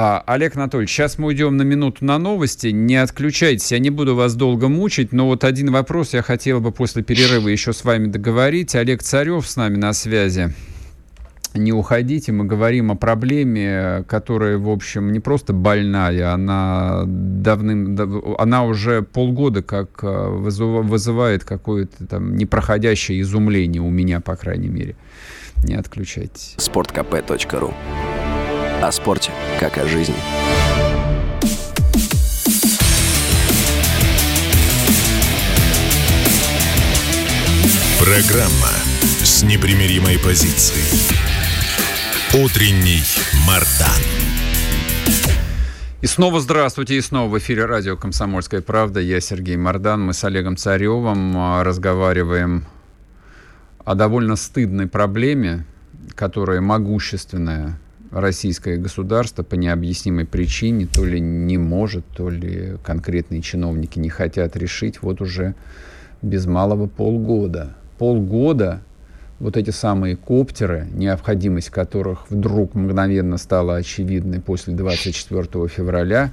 А, 0.00 0.22
Олег 0.26 0.54
Анатольевич, 0.54 0.92
сейчас 0.92 1.18
мы 1.18 1.26
уйдем 1.26 1.56
на 1.56 1.62
минуту 1.62 2.04
на 2.04 2.18
новости. 2.18 2.68
Не 2.68 2.94
отключайтесь, 2.94 3.72
я 3.72 3.80
не 3.80 3.90
буду 3.90 4.14
вас 4.14 4.36
долго 4.36 4.68
мучить, 4.68 5.12
но 5.12 5.26
вот 5.26 5.42
один 5.42 5.72
вопрос 5.72 6.14
я 6.14 6.22
хотел 6.22 6.60
бы 6.60 6.70
после 6.70 7.02
перерыва 7.02 7.48
еще 7.48 7.72
с 7.72 7.82
вами 7.82 8.06
договорить. 8.06 8.76
Олег 8.76 9.02
Царев 9.02 9.44
с 9.44 9.56
нами 9.56 9.74
на 9.74 9.92
связи. 9.92 10.54
Не 11.54 11.72
уходите, 11.72 12.30
мы 12.30 12.44
говорим 12.44 12.92
о 12.92 12.94
проблеме, 12.94 14.04
которая, 14.06 14.56
в 14.56 14.70
общем, 14.70 15.10
не 15.10 15.18
просто 15.18 15.52
больная, 15.52 16.32
она 16.32 17.02
давным, 17.04 17.98
она 18.38 18.66
уже 18.66 19.02
полгода 19.02 19.64
как 19.64 20.04
э, 20.04 20.28
вызывает 20.28 21.42
какое-то 21.42 22.06
там 22.06 22.36
непроходящее 22.36 23.20
изумление 23.22 23.82
у 23.82 23.90
меня, 23.90 24.20
по 24.20 24.36
крайней 24.36 24.68
мере. 24.68 24.94
Не 25.64 25.74
отключайтесь. 25.74 26.54
Спорткп.ру 26.56 27.74
о 28.80 28.92
спорте, 28.92 29.32
как 29.58 29.76
о 29.78 29.86
жизни. 29.86 30.14
Программа 37.98 38.70
с 39.24 39.42
непримиримой 39.42 40.18
позицией. 40.18 40.84
Утренний 42.44 43.02
Мардан. 43.46 43.88
И 46.00 46.06
снова 46.06 46.40
здравствуйте, 46.40 46.96
и 46.96 47.00
снова 47.00 47.28
в 47.28 47.38
эфире 47.38 47.64
радио 47.64 47.96
«Комсомольская 47.96 48.62
правда». 48.62 49.00
Я 49.00 49.20
Сергей 49.20 49.56
Мордан. 49.56 50.06
Мы 50.06 50.12
с 50.12 50.22
Олегом 50.22 50.56
Царевым 50.56 51.36
а, 51.36 51.64
разговариваем 51.64 52.64
о 53.84 53.96
довольно 53.96 54.36
стыдной 54.36 54.86
проблеме, 54.86 55.64
которая 56.14 56.60
могущественная 56.60 57.80
российское 58.10 58.76
государство 58.76 59.42
по 59.42 59.54
необъяснимой 59.54 60.24
причине 60.24 60.86
то 60.86 61.04
ли 61.04 61.20
не 61.20 61.58
может, 61.58 62.04
то 62.16 62.30
ли 62.30 62.76
конкретные 62.84 63.42
чиновники 63.42 63.98
не 63.98 64.08
хотят 64.08 64.56
решить 64.56 65.02
вот 65.02 65.20
уже 65.20 65.54
без 66.22 66.46
малого 66.46 66.86
полгода. 66.86 67.74
Полгода 67.98 68.80
вот 69.38 69.56
эти 69.56 69.70
самые 69.70 70.16
коптеры, 70.16 70.88
необходимость 70.92 71.70
которых 71.70 72.30
вдруг 72.30 72.74
мгновенно 72.74 73.36
стала 73.36 73.76
очевидной 73.76 74.40
после 74.40 74.74
24 74.74 75.68
февраля, 75.68 76.32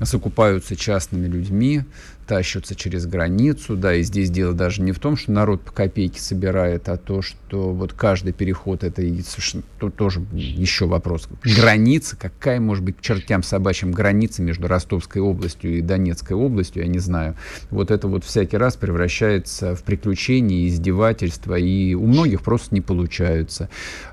закупаются 0.00 0.76
частными 0.76 1.26
людьми, 1.26 1.82
тащатся 2.26 2.74
через 2.74 3.06
границу, 3.06 3.76
да, 3.76 3.94
и 3.94 4.02
здесь 4.02 4.30
дело 4.30 4.52
даже 4.52 4.82
не 4.82 4.92
в 4.92 4.98
том, 4.98 5.16
что 5.16 5.32
народ 5.32 5.62
по 5.62 5.72
копейке 5.72 6.20
собирает, 6.20 6.88
а 6.88 6.96
то, 6.96 7.22
что 7.22 7.72
вот 7.72 7.92
каждый 7.92 8.32
переход 8.32 8.84
это 8.84 9.02
и 9.02 9.22
совершенно, 9.22 9.62
тут 9.78 9.96
тоже 9.96 10.20
еще 10.32 10.86
вопрос. 10.86 11.28
Граница, 11.44 12.16
какая 12.16 12.60
может 12.60 12.84
быть 12.84 12.96
к 12.98 13.00
чертям 13.00 13.42
собачьим 13.42 13.92
граница 13.92 14.42
между 14.42 14.66
Ростовской 14.68 15.22
областью 15.22 15.78
и 15.78 15.80
Донецкой 15.80 16.36
областью, 16.36 16.82
я 16.82 16.88
не 16.88 16.98
знаю. 16.98 17.36
Вот 17.70 17.90
это 17.90 18.08
вот 18.08 18.24
всякий 18.24 18.56
раз 18.56 18.76
превращается 18.76 19.74
в 19.74 19.82
приключения, 19.82 20.68
издевательства, 20.68 21.54
и 21.54 21.94
у 21.94 22.06
многих 22.06 22.42
просто 22.42 22.74
не 22.74 22.80
получаются. 22.80 23.68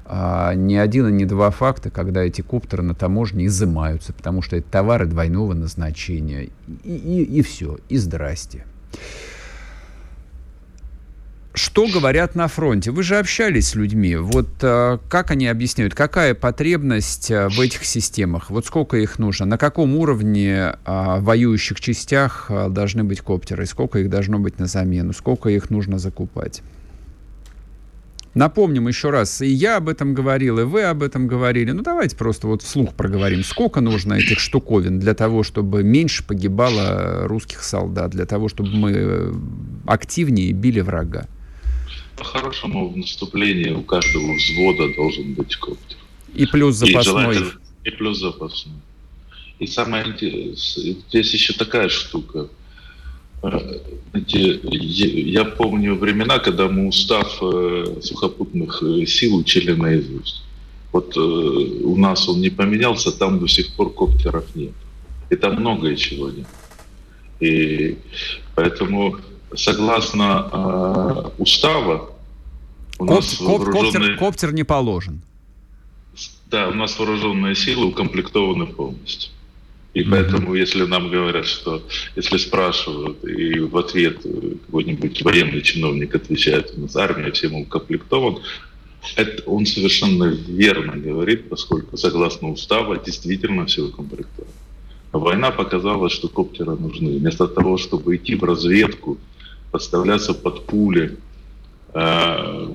А, 0.05 0.53
ни 0.53 0.75
один 0.75 1.07
и 1.07 1.11
ни 1.11 1.25
два 1.25 1.49
факта, 1.49 1.89
когда 1.89 2.23
эти 2.23 2.41
коптеры 2.41 2.83
на 2.83 2.93
таможне 2.93 3.45
изымаются, 3.45 4.13
потому 4.13 4.41
что 4.41 4.57
это 4.57 4.69
товары 4.69 5.05
двойного 5.05 5.53
назначения. 5.53 6.49
И, 6.83 6.95
и, 6.95 7.23
и 7.23 7.41
все, 7.41 7.77
и 7.89 7.97
здрасте. 7.97 8.65
Что 11.55 11.87
говорят 11.87 12.33
на 12.33 12.47
фронте? 12.47 12.89
Вы 12.89 13.03
же 13.03 13.17
общались 13.19 13.69
с 13.69 13.75
людьми. 13.75 14.15
Вот 14.15 14.49
э, 14.61 14.97
как 15.07 15.29
они 15.29 15.45
объясняют, 15.45 15.93
какая 15.93 16.33
потребность 16.33 17.29
э, 17.29 17.47
в 17.47 17.59
этих 17.61 17.85
системах? 17.85 18.49
Вот 18.49 18.65
сколько 18.65 18.97
их 18.97 19.19
нужно? 19.19 19.45
На 19.45 19.59
каком 19.59 19.95
уровне 19.95 20.73
э, 20.83 21.19
воюющих 21.19 21.79
частях 21.79 22.47
э, 22.49 22.69
должны 22.69 23.03
быть 23.03 23.21
коптеры? 23.21 23.67
Сколько 23.67 23.99
их 23.99 24.09
должно 24.09 24.39
быть 24.39 24.57
на 24.57 24.65
замену? 24.65 25.13
Сколько 25.13 25.49
их 25.49 25.69
нужно 25.69 25.99
закупать? 25.99 26.63
Напомним 28.35 28.87
еще 28.87 29.11
раз, 29.11 29.41
и 29.41 29.47
я 29.47 29.77
об 29.77 29.87
этом 29.87 30.15
говорил, 30.15 30.57
и 30.57 30.63
вы 30.63 30.83
об 30.83 31.03
этом 31.03 31.27
говорили. 31.27 31.69
Ну, 31.71 31.83
давайте 31.83 32.15
просто 32.15 32.47
вот 32.47 32.63
вслух 32.63 32.95
проговорим. 32.95 33.43
Сколько 33.43 33.79
нужно 33.79 34.15
этих 34.15 34.39
штуковин 34.39 34.99
для 34.99 35.13
того, 35.13 35.43
чтобы 35.43 35.83
меньше 35.83 36.23
погибало 36.23 37.27
русских 37.27 37.63
солдат, 37.63 38.09
для 38.11 38.25
того, 38.25 38.49
чтобы 38.49 38.69
мы 38.69 39.33
активнее 39.85 40.51
били 40.51 40.79
врага? 40.79 41.27
По-хорошему, 42.17 42.89
в 42.89 42.97
наступлении 42.97 43.71
у 43.71 43.83
каждого 43.83 44.33
взвода 44.33 44.93
должен 44.95 45.33
быть 45.35 45.55
коптер. 45.55 45.97
И 46.33 46.47
плюс 46.47 46.75
запасной. 46.75 47.37
И, 47.37 47.89
и 47.89 47.91
плюс 47.91 48.19
запасной. 48.19 48.75
И 49.59 49.67
самое 49.67 50.07
интересное, 50.07 50.95
здесь 51.07 51.33
еще 51.33 51.53
такая 51.53 51.89
штука– 51.89 52.47
я 54.13 55.45
помню 55.45 55.95
времена, 55.95 56.39
когда 56.39 56.69
мы 56.69 56.87
устав 56.87 57.39
э, 57.41 57.99
сухопутных 58.01 58.81
э, 58.81 59.05
сил 59.05 59.35
учили 59.35 59.73
наизусть. 59.73 60.43
Вот 60.93 61.17
э, 61.17 61.19
у 61.19 61.97
нас 61.97 62.29
он 62.29 62.39
не 62.39 62.49
поменялся, 62.49 63.11
там 63.11 63.39
до 63.39 63.47
сих 63.47 63.75
пор 63.75 63.93
коптеров 63.93 64.45
нет. 64.55 64.71
И 65.29 65.35
там 65.35 65.55
многое 65.59 65.95
чего 65.97 66.29
нет. 66.29 66.47
И 67.41 67.97
поэтому, 68.55 69.17
согласно 69.55 70.49
э, 70.51 71.41
устава, 71.41 72.11
у 72.99 73.05
Коп, 73.05 73.15
нас 73.15 73.35
коп, 73.35 73.59
вооруженные... 73.59 73.91
коптер, 73.91 74.17
коптер 74.17 74.53
не 74.53 74.63
положен. 74.63 75.21
Да, 76.45 76.69
у 76.69 76.73
нас 76.75 76.97
вооруженные 76.97 77.55
силы 77.55 77.87
укомплектованы 77.87 78.67
полностью. 78.67 79.31
И 79.93 80.01
mm-hmm. 80.01 80.09
поэтому, 80.09 80.55
если 80.55 80.85
нам 80.85 81.09
говорят, 81.09 81.45
что 81.45 81.83
если 82.15 82.37
спрашивают, 82.37 83.23
и 83.23 83.59
в 83.59 83.77
ответ 83.77 84.17
какой-нибудь 84.65 85.21
военный 85.21 85.61
чиновник 85.61 86.15
отвечает, 86.15 86.73
у 86.75 86.81
нас 86.81 86.95
армия 86.95 87.31
всем 87.31 87.55
укомплектован, 87.55 88.39
это 89.15 89.43
он 89.45 89.65
совершенно 89.65 90.25
верно 90.25 90.95
говорит, 90.95 91.49
поскольку 91.49 91.97
согласно 91.97 92.49
устава 92.49 92.97
действительно 92.97 93.65
все 93.65 93.83
укомплектовано. 93.83 94.53
война 95.11 95.51
показала, 95.51 96.09
что 96.09 96.27
коптеры 96.27 96.75
нужны. 96.75 97.19
Вместо 97.19 97.47
того, 97.47 97.77
чтобы 97.77 98.15
идти 98.15 98.35
в 98.35 98.43
разведку, 98.43 99.17
подставляться 99.71 100.33
под 100.33 100.65
пули, 100.65 101.17
э, 101.93 102.67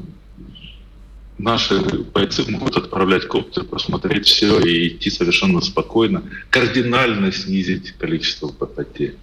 наши 1.38 1.80
бойцы 1.80 2.44
могут 2.50 2.76
отправлять 2.76 3.26
коптер, 3.26 3.64
посмотреть 3.64 4.26
все 4.26 4.60
и 4.60 4.88
идти 4.88 5.10
совершенно 5.10 5.60
спокойно, 5.60 6.22
кардинально 6.50 7.32
снизить 7.32 7.92
количество 7.92 8.48
потерь. 8.48 9.16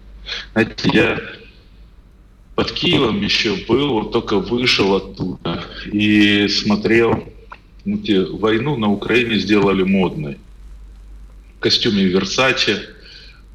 Знаете, 0.54 0.90
я 0.94 1.22
под 2.56 2.72
Киевом 2.72 3.22
еще 3.22 3.56
был, 3.68 3.94
вот 3.94 4.12
только 4.12 4.40
вышел 4.40 4.96
оттуда 4.96 5.64
и 5.92 6.48
смотрел, 6.48 7.24
ну, 7.84 7.98
те, 7.98 8.26
войну 8.26 8.78
на 8.78 8.92
Украине 8.92 9.38
сделали 9.38 9.84
модной. 9.84 10.38
В 11.58 11.60
костюме 11.60 12.06
Версаче, 12.06 12.82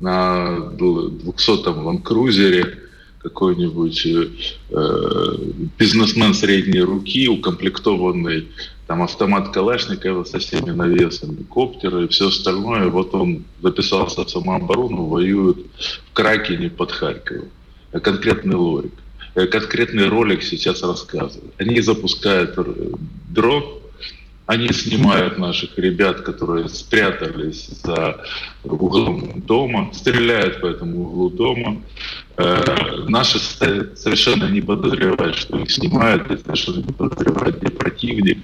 на 0.01 0.73
200-м 0.79 1.87
ланкрузере, 1.87 2.79
какой-нибудь 3.23 4.07
э, 4.07 5.37
бизнесмен 5.79 6.35
средней 6.35 6.81
руки, 6.81 7.29
укомплектованный 7.29 8.49
там 8.87 9.03
автомат 9.03 9.51
Калашникова 9.51 10.25
со 10.25 10.39
всеми 10.39 10.71
навесами, 10.71 11.45
коптеры 11.45 12.05
и 12.05 12.09
все 12.09 12.29
остальное. 12.29 12.89
Вот 12.89 13.15
он 13.15 13.45
записался 13.63 14.25
в 14.25 14.31
самооборону, 14.31 15.05
воюет 15.05 15.59
в 15.79 16.13
Кракене 16.13 16.71
под 16.71 16.91
Харьковом. 16.91 17.51
А 17.93 18.01
конкретный 18.01 18.57
лорик. 18.57 18.93
Э, 19.35 19.47
конкретный 19.47 20.09
ролик 20.09 20.43
сейчас 20.43 20.83
рассказываю. 20.83 21.53
Они 21.59 21.81
запускают 21.81 22.55
э, 22.57 22.93
дрон, 23.29 23.80
они 24.51 24.73
снимают 24.73 25.39
наших 25.39 25.79
ребят, 25.79 26.23
которые 26.23 26.69
спрятались 26.69 27.69
за 27.85 28.21
углом 28.65 29.43
дома, 29.43 29.93
стреляют 29.95 30.61
по 30.61 30.67
этому 30.67 31.03
углу 31.03 31.31
дома. 31.31 31.81
Э, 32.37 33.05
наши 33.07 33.39
совершенно 33.39 34.51
не 34.51 34.61
подозревают, 34.61 35.37
что 35.37 35.57
их 35.57 35.71
снимают, 35.71 36.29
и 36.33 36.37
совершенно 36.37 36.79
не 36.79 36.93
подозревают, 36.93 37.59
где 37.59 37.71
противник. 37.71 38.39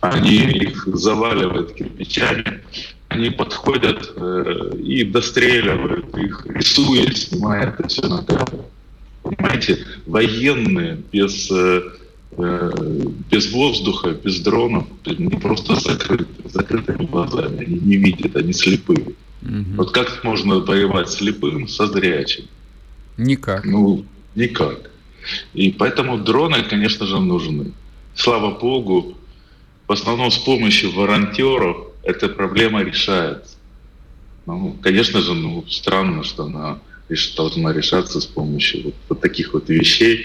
Они 0.00 0.36
их 0.36 0.84
заваливают 0.92 1.74
кирпичами, 1.74 2.64
они 3.06 3.30
подходят 3.30 4.14
э, 4.16 4.72
и 4.82 5.04
достреливают 5.04 6.18
их, 6.18 6.44
рисуя, 6.46 7.08
снимая 7.14 7.68
это 7.68 7.86
все 7.86 8.02
на 8.08 8.24
камеру. 8.24 8.68
Понимаете, 9.22 9.78
военные 10.06 10.98
без 11.12 11.48
э, 11.52 11.82
без 12.32 13.52
воздуха, 13.52 14.10
без 14.10 14.40
дронов, 14.40 14.86
они 15.04 15.28
просто 15.28 15.76
закрыты, 15.76 16.26
закрытыми 16.48 17.06
глазами, 17.06 17.64
они 17.64 17.78
не 17.78 17.96
видят, 17.96 18.36
они 18.36 18.52
слепые. 18.52 19.14
Угу. 19.42 19.76
Вот 19.76 19.92
как 19.92 20.24
можно 20.24 20.56
воевать 20.56 21.08
слепым 21.08 21.68
со 21.68 21.86
зрячим? 21.86 22.44
Никак. 23.16 23.64
Ну, 23.64 24.04
никак. 24.34 24.90
И 25.54 25.70
поэтому 25.72 26.18
дроны, 26.18 26.62
конечно 26.62 27.06
же, 27.06 27.18
нужны. 27.18 27.72
Слава 28.14 28.58
богу, 28.58 29.16
в 29.86 29.92
основном 29.92 30.30
с 30.30 30.38
помощью 30.38 30.92
волонтеров 30.92 31.88
эта 32.02 32.28
проблема 32.28 32.82
решается. 32.82 33.56
Ну, 34.46 34.76
конечно 34.80 35.20
же, 35.20 35.34
ну, 35.34 35.64
странно, 35.68 36.22
что 36.22 36.44
она 36.44 36.78
должна 37.36 37.72
решаться 37.72 38.20
с 38.20 38.26
помощью 38.26 38.84
вот, 38.84 38.94
вот 39.08 39.20
таких 39.20 39.54
вот 39.54 39.68
вещей, 39.68 40.24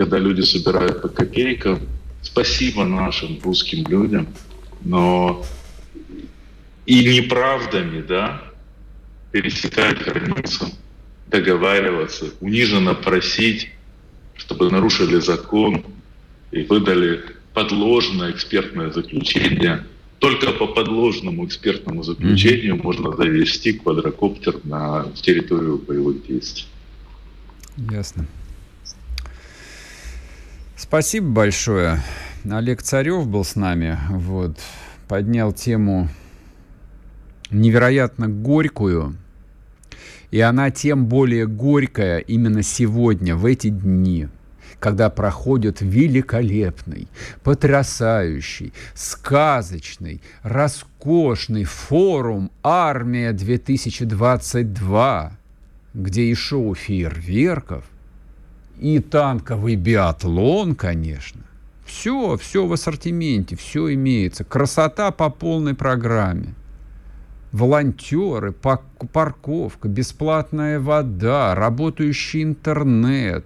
когда 0.00 0.16
люди 0.16 0.40
собирают 0.40 1.02
по 1.02 1.08
копейкам. 1.08 1.78
Спасибо 2.22 2.86
нашим 2.86 3.38
русским 3.42 3.86
людям, 3.86 4.28
но 4.82 5.44
и 6.86 7.04
неправдами, 7.04 8.00
да, 8.00 8.42
пересекать 9.30 10.02
границу, 10.02 10.68
договариваться, 11.26 12.30
униженно 12.40 12.94
просить, 12.94 13.72
чтобы 14.36 14.70
нарушили 14.70 15.20
закон 15.20 15.84
и 16.50 16.62
выдали 16.62 17.22
подложное 17.52 18.30
экспертное 18.30 18.90
заключение. 18.90 19.84
Только 20.18 20.52
по 20.52 20.66
подложному 20.66 21.44
экспертному 21.44 22.04
заключению 22.04 22.76
mm-hmm. 22.76 22.82
можно 22.82 23.14
завести 23.14 23.74
квадрокоптер 23.74 24.60
на 24.64 25.12
территорию 25.14 25.76
боевых 25.76 26.26
действий. 26.26 26.64
Ясно. 27.90 28.26
Спасибо 30.82 31.28
большое. 31.28 32.00
Олег 32.50 32.82
Царев 32.82 33.28
был 33.28 33.44
с 33.44 33.54
нами. 33.54 33.98
Вот, 34.08 34.58
поднял 35.08 35.52
тему 35.52 36.08
невероятно 37.50 38.28
горькую. 38.28 39.14
И 40.30 40.40
она 40.40 40.70
тем 40.70 41.04
более 41.04 41.46
горькая 41.46 42.20
именно 42.20 42.62
сегодня, 42.62 43.36
в 43.36 43.44
эти 43.44 43.68
дни, 43.68 44.28
когда 44.78 45.10
проходит 45.10 45.82
великолепный, 45.82 47.08
потрясающий, 47.42 48.72
сказочный, 48.94 50.22
роскошный 50.42 51.64
форум 51.64 52.50
«Армия-2022», 52.62 55.30
где 55.92 56.22
и 56.22 56.34
шоу 56.34 56.74
фейерверков– 56.74 57.84
и 58.80 58.98
танковый 58.98 59.76
биатлон, 59.76 60.74
конечно. 60.74 61.42
Все, 61.84 62.38
все 62.38 62.66
в 62.66 62.72
ассортименте, 62.72 63.56
все 63.56 63.92
имеется. 63.92 64.42
Красота 64.42 65.10
по 65.10 65.28
полной 65.28 65.74
программе. 65.74 66.54
Волонтеры, 67.52 68.52
парковка, 68.52 69.88
бесплатная 69.88 70.78
вода, 70.80 71.54
работающий 71.54 72.44
интернет, 72.44 73.44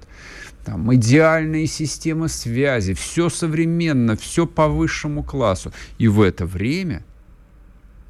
там, 0.64 0.94
идеальные 0.94 1.66
системы 1.66 2.28
связи, 2.28 2.92
все 2.92 3.28
современно, 3.30 4.16
все 4.16 4.46
по 4.46 4.68
высшему 4.68 5.22
классу. 5.22 5.72
И 5.98 6.06
в 6.06 6.20
это 6.20 6.46
время 6.46 7.02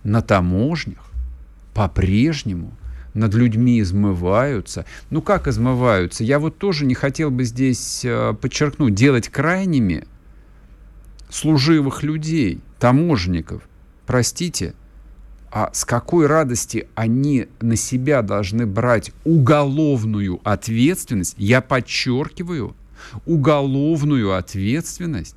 на 0.02 0.20
таможнях 0.20 1.10
по-прежнему– 1.72 2.72
над 3.14 3.34
людьми 3.34 3.80
измываются. 3.80 4.84
Ну 5.10 5.22
как 5.22 5.48
измываются? 5.48 6.24
Я 6.24 6.38
вот 6.38 6.58
тоже 6.58 6.84
не 6.84 6.94
хотел 6.94 7.30
бы 7.30 7.44
здесь 7.44 8.04
э, 8.04 8.34
подчеркнуть, 8.40 8.94
делать 8.94 9.28
крайними 9.28 10.04
служивых 11.30 12.02
людей, 12.02 12.60
таможенников. 12.78 13.62
Простите, 14.06 14.74
а 15.50 15.70
с 15.72 15.84
какой 15.84 16.26
радости 16.26 16.88
они 16.96 17.46
на 17.60 17.76
себя 17.76 18.22
должны 18.22 18.66
брать 18.66 19.12
уголовную 19.24 20.40
ответственность? 20.42 21.36
Я 21.38 21.60
подчеркиваю, 21.60 22.74
уголовную 23.24 24.34
ответственность 24.36 25.36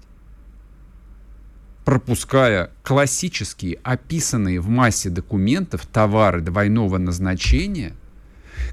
пропуская 1.87 2.71
классические, 2.83 3.79
описанные 3.81 4.59
в 4.59 4.67
массе 4.67 5.09
документов 5.09 5.85
товары 5.85 6.41
двойного 6.41 6.97
назначения, 6.97 7.93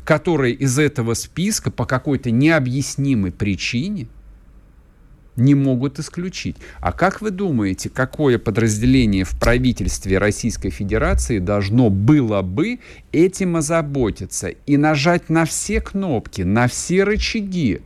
которые 0.03 0.53
из 0.53 0.81
этого 0.81 1.15
списка 1.15 1.71
по 1.71 1.87
какой-то 1.87 2.33
необъяснимой 2.33 3.31
причине 3.31 4.09
не 5.37 5.55
могут 5.55 6.01
исключить. 6.01 6.57
А 6.81 6.91
как 6.91 7.21
вы 7.21 7.31
думаете, 7.31 7.89
какое 7.89 8.37
подразделение 8.41 9.23
в 9.23 9.39
правительстве 9.39 10.19
Российской 10.19 10.71
Федерации 10.71 11.39
должно 11.39 11.91
было 11.91 12.43
бы 12.43 12.81
этим 13.13 13.55
озаботиться 13.55 14.49
и 14.49 14.77
нажать 14.77 15.31
на 15.31 15.45
все 15.45 15.81
кнопки, 15.81 16.43
на 16.43 16.67
все 16.67 17.05
рычаги, 17.05 17.81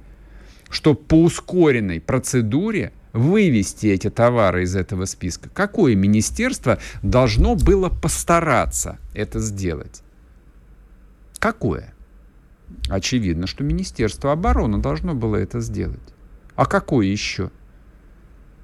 чтобы 0.70 1.00
по 1.00 1.22
ускоренной 1.22 2.00
процедуре 2.00 2.92
вывести 3.12 3.86
эти 3.86 4.10
товары 4.10 4.62
из 4.64 4.76
этого 4.76 5.04
списка? 5.04 5.48
Какое 5.48 5.94
министерство 5.94 6.78
должно 7.02 7.54
было 7.54 7.88
постараться 7.88 8.98
это 9.14 9.40
сделать? 9.40 10.02
Какое? 11.38 11.94
Очевидно, 12.88 13.46
что 13.46 13.64
Министерство 13.64 14.32
обороны 14.32 14.78
должно 14.78 15.14
было 15.14 15.36
это 15.36 15.60
сделать. 15.60 16.00
А 16.54 16.66
какое 16.66 17.06
еще? 17.06 17.50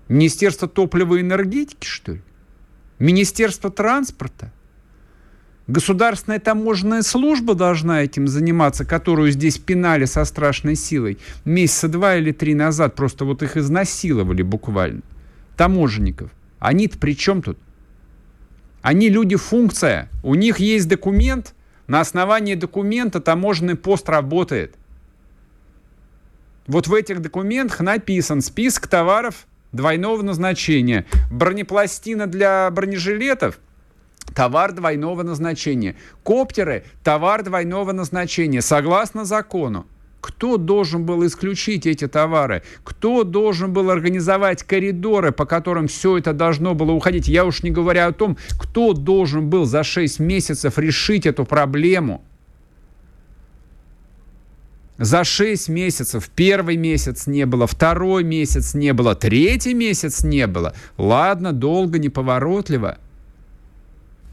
Министерство 0.08 0.68
топлива 0.68 1.16
и 1.16 1.20
энергетики, 1.20 1.86
что 1.86 2.12
ли? 2.12 2.22
Министерство 2.98 3.70
транспорта? 3.70 4.52
Государственная 5.66 6.40
таможенная 6.40 7.00
служба 7.00 7.54
должна 7.54 8.02
этим 8.02 8.28
заниматься, 8.28 8.84
которую 8.84 9.30
здесь 9.30 9.56
пинали 9.56 10.04
со 10.04 10.24
страшной 10.26 10.74
силой 10.74 11.18
месяца 11.46 11.88
два 11.88 12.16
или 12.16 12.32
три 12.32 12.54
назад. 12.54 12.94
Просто 12.94 13.24
вот 13.24 13.42
их 13.42 13.56
изнасиловали 13.56 14.42
буквально. 14.42 15.00
Таможенников. 15.56 16.30
Они-то 16.58 16.98
при 16.98 17.16
чем 17.16 17.40
тут? 17.40 17.56
Они 18.82 19.08
люди-функция. 19.08 20.10
У 20.22 20.34
них 20.34 20.58
есть 20.58 20.86
документ. 20.86 21.54
На 21.86 22.00
основании 22.00 22.54
документа 22.54 23.20
таможенный 23.20 23.76
пост 23.76 24.08
работает. 24.10 24.74
Вот 26.66 26.88
в 26.88 26.94
этих 26.94 27.22
документах 27.22 27.80
написан 27.80 28.42
список 28.42 28.86
товаров 28.88 29.46
двойного 29.72 30.20
назначения. 30.20 31.06
Бронепластина 31.30 32.26
для 32.26 32.70
бронежилетов– 32.70 33.58
товар 34.32 34.72
двойного 34.72 35.22
назначения. 35.22 35.96
Коптеры– 36.22 36.84
товар 37.04 37.42
двойного 37.42 37.92
назначения, 37.92 38.62
согласно 38.62 39.24
закону. 39.24 39.86
Кто 40.24 40.56
должен 40.56 41.04
был 41.04 41.26
исключить 41.26 41.84
эти 41.84 42.08
товары? 42.08 42.62
Кто 42.82 43.24
должен 43.24 43.74
был 43.74 43.90
организовать 43.90 44.62
коридоры, 44.62 45.32
по 45.32 45.44
которым 45.44 45.86
все 45.86 46.16
это 46.16 46.32
должно 46.32 46.74
было 46.74 46.92
уходить? 46.92 47.28
Я 47.28 47.44
уж 47.44 47.62
не 47.62 47.70
говоря 47.70 48.06
о 48.06 48.12
том, 48.12 48.38
кто 48.58 48.94
должен 48.94 49.50
был 49.50 49.66
за 49.66 49.82
6 49.82 50.20
месяцев 50.20 50.78
решить 50.78 51.26
эту 51.26 51.44
проблему. 51.44 52.22
За 54.96 55.24
6 55.24 55.68
месяцев 55.68 56.30
первый 56.34 56.78
месяц 56.78 57.26
не 57.26 57.44
было, 57.44 57.66
второй 57.66 58.24
месяц 58.24 58.72
не 58.72 58.94
было, 58.94 59.14
третий 59.14 59.74
месяц 59.74 60.24
не 60.24 60.46
было. 60.46 60.72
Ладно, 60.96 61.52
долго, 61.52 61.98
неповоротливо. 61.98 62.96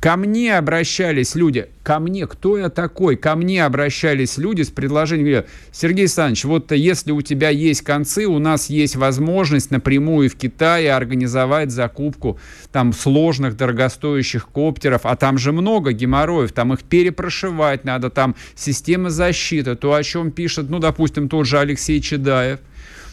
Ко 0.01 0.15
мне 0.15 0.57
обращались 0.57 1.35
люди, 1.35 1.67
ко 1.83 1.99
мне, 1.99 2.25
кто 2.25 2.57
я 2.57 2.69
такой? 2.69 3.15
Ко 3.17 3.35
мне 3.35 3.63
обращались 3.63 4.39
люди 4.39 4.63
с 4.63 4.71
предложением, 4.71 5.45
Сергей 5.71 6.05
Александрович, 6.05 6.43
вот 6.45 6.71
если 6.71 7.11
у 7.11 7.21
тебя 7.21 7.49
есть 7.49 7.83
концы, 7.83 8.25
у 8.25 8.39
нас 8.39 8.67
есть 8.71 8.95
возможность 8.95 9.69
напрямую 9.69 10.31
в 10.31 10.35
Китае 10.35 10.95
организовать 10.95 11.69
закупку 11.69 12.39
там 12.71 12.93
сложных, 12.93 13.55
дорогостоящих 13.55 14.47
коптеров, 14.47 15.01
а 15.03 15.15
там 15.15 15.37
же 15.37 15.51
много 15.51 15.91
геморроев, 15.91 16.51
там 16.51 16.73
их 16.73 16.81
перепрошивать 16.81 17.85
надо, 17.85 18.09
там 18.09 18.35
система 18.55 19.11
защиты, 19.11 19.75
то, 19.75 19.93
о 19.93 20.01
чем 20.01 20.31
пишет, 20.31 20.67
ну, 20.71 20.79
допустим, 20.79 21.29
тот 21.29 21.45
же 21.45 21.59
Алексей 21.59 22.01
Чедаев, 22.01 22.59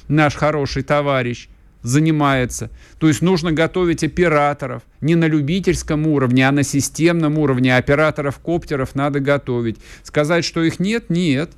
наш 0.09 0.35
хороший 0.37 0.85
товарищ, 0.85 1.51
занимается. 1.83 2.71
То 2.99 3.09
есть 3.09 3.23
нужно 3.23 3.53
готовить 3.53 4.05
операторов 4.05 4.83
не 5.01 5.15
на 5.15 5.27
любительском 5.27 6.07
уровне, 6.07 6.49
а 6.49 6.53
на 6.53 6.63
системном 6.63 7.39
уровне. 7.39 7.77
Операторов 7.77 8.39
коптеров 8.39 8.95
надо 8.95 9.21
готовить. 9.21 9.79
Сказать, 10.03 10.45
что 10.45 10.63
их 10.63 10.81
нет, 10.81 11.11
нет. 11.11 11.51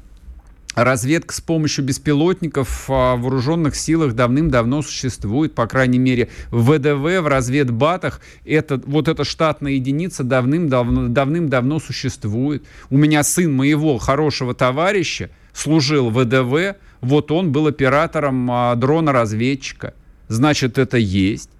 Разведка 0.76 1.34
с 1.34 1.40
помощью 1.40 1.84
беспилотников 1.84 2.88
в 2.88 3.16
вооруженных 3.16 3.74
силах 3.74 4.14
давным-давно 4.14 4.82
существует, 4.82 5.52
по 5.52 5.66
крайней 5.66 5.98
мере, 5.98 6.28
в 6.52 6.72
ВДВ, 6.72 7.22
в 7.22 7.26
разведбатах, 7.26 8.20
это, 8.44 8.80
вот 8.86 9.08
эта 9.08 9.24
штатная 9.24 9.72
единица 9.72 10.22
давным-давно, 10.22 11.08
давным-давно 11.08 11.80
существует. 11.80 12.64
У 12.88 12.96
меня 12.96 13.24
сын 13.24 13.52
моего 13.52 13.98
хорошего 13.98 14.54
товарища 14.54 15.30
служил 15.52 16.08
в 16.08 16.22
ВДВ, 16.22 16.76
вот 17.00 17.32
он 17.32 17.50
был 17.50 17.66
оператором 17.66 18.48
а, 18.50 18.74
дрона-разведчика 18.76 19.94
значит, 20.30 20.78
это 20.78 20.96
есть. 20.96 21.50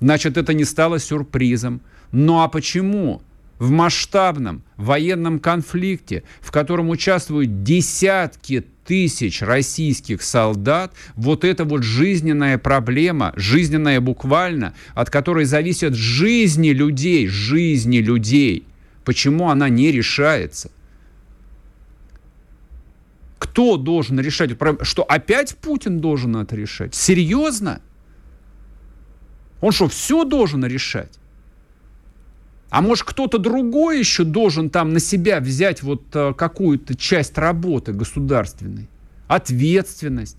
Значит, 0.00 0.36
это 0.36 0.54
не 0.54 0.64
стало 0.64 0.98
сюрпризом. 0.98 1.82
Ну 2.10 2.40
а 2.40 2.48
почему? 2.48 3.22
В 3.58 3.70
масштабном 3.70 4.62
военном 4.78 5.38
конфликте, 5.38 6.22
в 6.40 6.50
котором 6.50 6.88
участвуют 6.88 7.62
десятки 7.62 8.64
тысяч 8.86 9.42
российских 9.42 10.22
солдат, 10.22 10.94
вот 11.14 11.44
эта 11.44 11.66
вот 11.66 11.82
жизненная 11.82 12.56
проблема, 12.56 13.34
жизненная 13.36 14.00
буквально, 14.00 14.74
от 14.94 15.10
которой 15.10 15.44
зависят 15.44 15.94
жизни 15.94 16.70
людей, 16.70 17.28
жизни 17.28 17.98
людей, 17.98 18.64
почему 19.04 19.50
она 19.50 19.68
не 19.68 19.92
решается? 19.92 20.70
Кто 23.38 23.76
должен 23.76 24.18
решать? 24.20 24.52
Что 24.82 25.02
опять 25.02 25.56
Путин 25.56 26.00
должен 26.00 26.36
это 26.36 26.56
решать? 26.56 26.94
Серьезно? 26.94 27.82
Он 29.60 29.72
что, 29.72 29.88
все 29.88 30.24
должен 30.24 30.64
решать? 30.64 31.18
А 32.70 32.82
может, 32.82 33.04
кто-то 33.04 33.38
другой 33.38 33.98
еще 33.98 34.24
должен 34.24 34.70
там 34.70 34.92
на 34.92 35.00
себя 35.00 35.40
взять 35.40 35.82
вот 35.82 36.04
э, 36.14 36.32
какую-то 36.34 36.94
часть 36.94 37.36
работы 37.36 37.92
государственной? 37.92 38.88
Ответственность. 39.26 40.38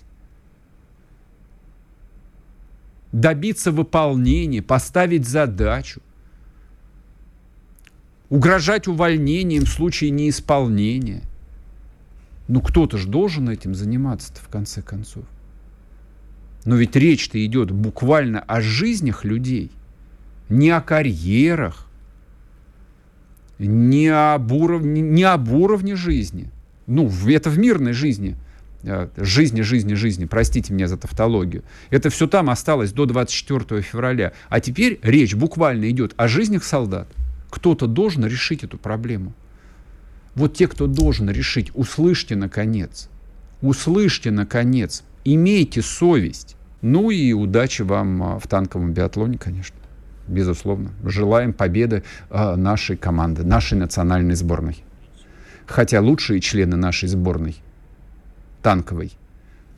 Добиться 3.11 3.73
выполнения, 3.73 4.61
поставить 4.61 5.27
задачу. 5.27 6.01
Угрожать 8.29 8.87
увольнением 8.87 9.65
в 9.65 9.69
случае 9.69 10.11
неисполнения. 10.11 11.23
Ну, 12.47 12.61
кто-то 12.61 12.97
же 12.97 13.09
должен 13.09 13.49
этим 13.49 13.75
заниматься 13.75 14.33
в 14.41 14.47
конце 14.47 14.81
концов. 14.81 15.25
Но 16.65 16.75
ведь 16.75 16.95
речь-то 16.95 17.43
идет 17.43 17.71
буквально 17.71 18.39
о 18.41 18.61
жизнях 18.61 19.25
людей, 19.25 19.71
не 20.49 20.69
о 20.69 20.81
карьерах, 20.81 21.87
не 23.57 24.07
об 24.09 24.51
уровне, 24.51 25.01
не 25.01 25.23
об 25.23 25.51
уровне 25.51 25.95
жизни. 25.95 26.49
Ну, 26.87 27.11
это 27.27 27.49
в 27.49 27.57
мирной 27.57 27.93
жизни. 27.93 28.35
Э, 28.83 29.09
жизни, 29.17 29.61
жизни, 29.61 29.93
жизни. 29.93 30.25
Простите 30.25 30.73
меня 30.73 30.87
за 30.87 30.97
тавтологию. 30.97 31.63
Это 31.89 32.09
все 32.09 32.27
там 32.27 32.49
осталось 32.49 32.91
до 32.91 33.05
24 33.05 33.81
февраля. 33.81 34.33
А 34.49 34.59
теперь 34.59 34.99
речь 35.03 35.35
буквально 35.35 35.89
идет 35.89 36.13
о 36.17 36.27
жизнях 36.27 36.63
солдат. 36.63 37.07
Кто-то 37.49 37.87
должен 37.87 38.25
решить 38.25 38.63
эту 38.63 38.77
проблему. 38.77 39.33
Вот 40.35 40.55
те, 40.55 40.67
кто 40.67 40.87
должен 40.87 41.29
решить, 41.29 41.71
услышьте 41.73 42.35
наконец. 42.35 43.09
Услышьте 43.61 44.31
наконец 44.31 45.03
имейте 45.23 45.81
совесть. 45.81 46.55
Ну 46.81 47.11
и 47.11 47.31
удачи 47.33 47.83
вам 47.83 48.23
а, 48.23 48.39
в 48.39 48.47
танковом 48.47 48.93
биатлоне, 48.93 49.37
конечно. 49.37 49.75
Безусловно. 50.27 50.91
Желаем 51.03 51.53
победы 51.53 52.03
а, 52.29 52.55
нашей 52.55 52.97
команды, 52.97 53.43
нашей 53.43 53.77
национальной 53.77 54.35
сборной. 54.35 54.83
Хотя 55.67 56.01
лучшие 56.01 56.41
члены 56.41 56.75
нашей 56.75 57.07
сборной, 57.07 57.55
танковой, 58.61 59.11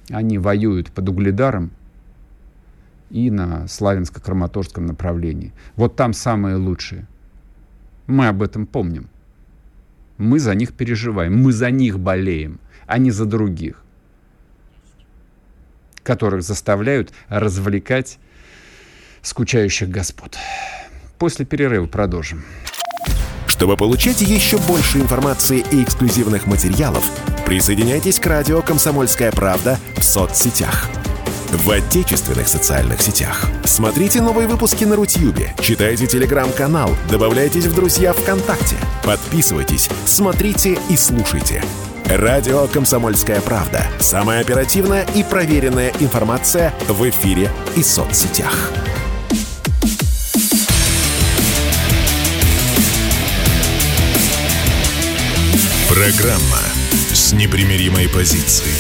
они 0.10 0.38
воюют 0.38 0.92
под 0.92 1.10
Угледаром 1.10 1.72
и 3.10 3.30
на 3.30 3.66
Славянско-Краматорском 3.66 4.82
направлении. 4.82 5.54
Вот 5.76 5.96
там 5.96 6.14
самые 6.14 6.56
лучшие. 6.56 7.06
Мы 8.08 8.28
об 8.28 8.42
этом 8.42 8.66
помним. 8.66 9.10
Мы 10.18 10.40
за 10.40 10.56
них 10.56 10.74
переживаем, 10.74 11.36
мы 11.36 11.52
за 11.52 11.70
них 11.70 12.00
болеем, 12.00 12.60
а 12.88 12.98
не 12.98 13.12
за 13.12 13.26
других 13.26 13.83
которых 16.04 16.44
заставляют 16.44 17.12
развлекать 17.30 18.20
скучающих 19.22 19.90
господ. 19.90 20.38
После 21.18 21.46
перерыва 21.46 21.88
продолжим. 21.88 22.44
Чтобы 23.48 23.78
получать 23.78 24.22
еще 24.22 24.58
больше 24.58 24.98
информации 24.98 25.64
и 25.72 25.84
эксклюзивных 25.84 26.48
материалов, 26.48 27.04
присоединяйтесь 27.46 28.20
к 28.20 28.26
радио 28.26 28.62
«Комсомольская 28.62 29.32
правда» 29.32 29.80
в 29.96 30.04
соцсетях. 30.04 30.90
В 31.52 31.70
отечественных 31.70 32.48
социальных 32.48 33.00
сетях. 33.02 33.48
Смотрите 33.64 34.22
новые 34.22 34.48
выпуски 34.48 34.86
на 34.86 34.96
Рутьюбе, 34.96 35.54
читайте 35.62 36.08
телеграм-канал, 36.08 36.96
добавляйтесь 37.12 37.66
в 37.66 37.76
друзья 37.76 38.12
ВКонтакте, 38.14 38.76
подписывайтесь, 39.06 39.88
смотрите 40.06 40.80
и 40.90 40.98
слушайте– 40.98 41.64
Радио 42.06 42.68
«Комсомольская 42.68 43.42
правда». 43.42 43.88
Самая 44.00 44.42
оперативная 44.42 45.06
и 45.16 45.24
проверенная 45.24 45.92
информация 46.00 46.74
в 46.88 47.10
эфире 47.10 47.50
и 47.76 47.84
соцсетях. 47.84 48.72
Программа 55.90 56.60
с 57.14 57.32
непримиримой 57.34 58.10
позицией. 58.10 58.74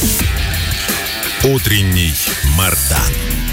Утренний 1.44 2.14
Мардан. 2.58 3.53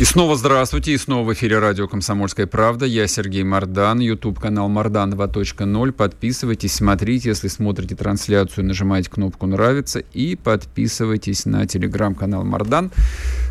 И 0.00 0.04
снова 0.06 0.34
здравствуйте, 0.34 0.94
и 0.94 0.96
снова 0.96 1.28
в 1.28 1.32
эфире 1.34 1.58
радио 1.58 1.86
«Комсомольская 1.86 2.46
правда». 2.46 2.86
Я 2.86 3.06
Сергей 3.06 3.42
Мордан, 3.42 3.98
YouTube-канал 3.98 4.66
Мордан 4.70 5.12
2.0. 5.12 5.92
Подписывайтесь, 5.92 6.72
смотрите, 6.72 7.28
если 7.28 7.48
смотрите 7.48 7.96
трансляцию, 7.96 8.64
нажимайте 8.64 9.10
кнопку 9.10 9.44
«Нравится» 9.44 9.98
и 10.14 10.36
подписывайтесь 10.36 11.44
на 11.44 11.66
телеграм-канал 11.66 12.44
Мордан. 12.44 12.90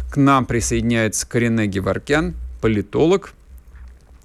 К 0.10 0.18
нам 0.18 0.48
присоединяется 0.48 1.28
Корене 1.28 1.68
Геворкян, 1.68 2.34
политолог, 2.62 3.34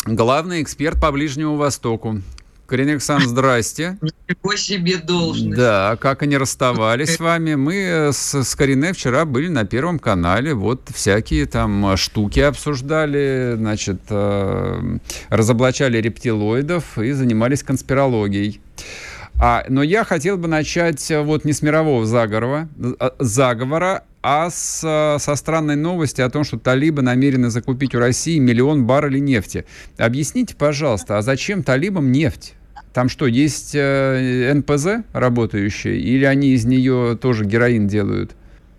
главный 0.07 0.63
эксперт 0.63 0.99
по 0.99 1.13
Ближнему 1.13 1.57
Востоку. 1.57 2.23
Карин 2.67 2.89
Александр, 2.89 3.27
здрасте. 3.27 3.99
Ничего 4.01 4.57
себе 4.57 4.97
должность. 4.97 5.57
Да, 5.57 5.97
как 6.01 6.23
они 6.23 6.37
расставались 6.37 7.15
с 7.17 7.21
вами. 7.21 7.55
Мы 7.55 7.75
э, 7.75 8.13
с, 8.13 8.43
с 8.43 8.55
Карине 8.55 8.93
вчера 8.93 9.25
были 9.25 9.49
на 9.49 9.65
Первом 9.65 9.99
канале, 9.99 10.55
вот 10.55 10.89
всякие 10.95 11.47
там 11.47 11.93
э, 11.93 11.97
штуки 11.97 12.41
обсуждали, 12.41 13.55
значит, 13.57 14.01
э, 14.09 14.99
разоблачали 15.29 15.99
рептилоидов 15.99 16.99
и 16.99 17.13
занимались 17.13 17.63
конспирологией. 17.63 18.61
А, 19.37 19.65
но 19.69 19.83
я 19.83 20.05
хотел 20.05 20.39
бы 20.39 20.49
начать 20.49 21.11
вот 21.11 21.45
не 21.45 21.53
с 21.53 21.61
мирового 21.61 22.07
заговора, 22.07 22.69
заговора 23.19 24.05
а 24.27 24.49
с, 24.49 24.81
со 25.21 25.37
странной 25.37 25.77
новости 25.77 26.23
о 26.23 26.31
том, 26.31 26.45
что 26.45 26.59
талибы 26.59 27.03
намерены 27.03 27.51
закупить 27.51 27.95
у 27.95 27.99
России 27.99 28.39
миллион 28.39 28.87
баррелей 28.87 29.21
нефти. 29.21 29.67
Объясните, 29.99 30.57
пожалуйста, 30.57 31.19
а 31.19 31.23
зачем 31.23 31.63
талибам 31.63 32.11
нефть? 32.11 32.55
Там 32.95 33.11
что, 33.11 33.27
есть 33.27 33.73
э, 33.75 34.51
НПЗ 34.55 35.05
работающие, 35.13 35.99
или 36.01 36.25
они 36.25 36.55
из 36.55 36.65
нее 36.65 37.19
тоже 37.21 37.45
героин 37.45 37.87
делают? 37.87 38.35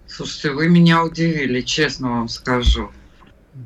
Слушайте, 0.08 0.50
вы 0.50 0.68
меня 0.68 1.04
удивили, 1.04 1.62
честно 1.62 2.10
вам 2.10 2.28
скажу. 2.28 2.90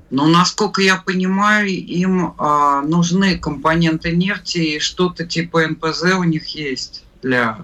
Но, 0.09 0.27
насколько 0.27 0.81
я 0.81 0.97
понимаю, 0.97 1.69
им 1.69 2.33
э, 2.37 2.81
нужны 2.87 3.37
компоненты 3.37 4.11
нефти, 4.11 4.57
и 4.57 4.79
что-то 4.79 5.25
типа 5.25 5.65
НПЗ 5.65 6.15
у 6.17 6.23
них 6.25 6.45
есть 6.49 7.05
для 7.21 7.59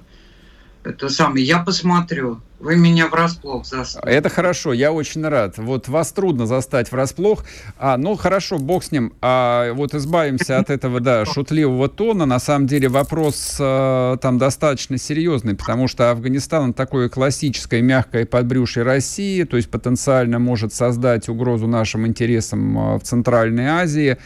это 0.85 1.09
самое. 1.09 1.45
Я 1.45 1.59
посмотрю. 1.59 2.41
Вы 2.59 2.77
меня 2.77 3.07
врасплох 3.07 3.65
застали. 3.65 4.11
Это 4.11 4.29
хорошо, 4.29 4.71
я 4.71 4.91
очень 4.91 5.27
рад. 5.27 5.57
Вот 5.57 5.87
вас 5.87 6.11
трудно 6.13 6.45
застать 6.45 6.91
врасплох. 6.91 7.43
А, 7.77 7.97
ну, 7.97 8.15
хорошо, 8.15 8.57
бог 8.57 8.83
с 8.83 8.91
ним. 8.91 9.13
А 9.21 9.73
вот 9.73 9.93
избавимся 9.93 10.57
от 10.59 10.69
этого, 10.69 10.99
да, 10.99 11.25
шутливого 11.31 11.89
тона. 11.89 12.25
На 12.25 12.39
самом 12.39 12.65
деле 12.65 12.87
вопрос 12.87 13.57
а, 13.59 14.17
там 14.17 14.37
достаточно 14.37 14.97
серьезный, 14.97 15.55
потому 15.55 15.87
что 15.87 16.11
Афганистан 16.11 16.73
такое 16.73 17.09
классическое 17.09 17.81
мягкое 17.81 18.25
подбрюшье 18.25 18.83
России, 18.83 19.43
то 19.43 19.57
есть 19.57 19.69
потенциально 19.69 20.39
может 20.39 20.73
создать 20.73 21.27
угрозу 21.27 21.67
нашим 21.67 22.07
интересам 22.07 22.77
а, 22.77 22.99
в 22.99 23.03
Центральной 23.03 23.67
Азии. 23.67 24.17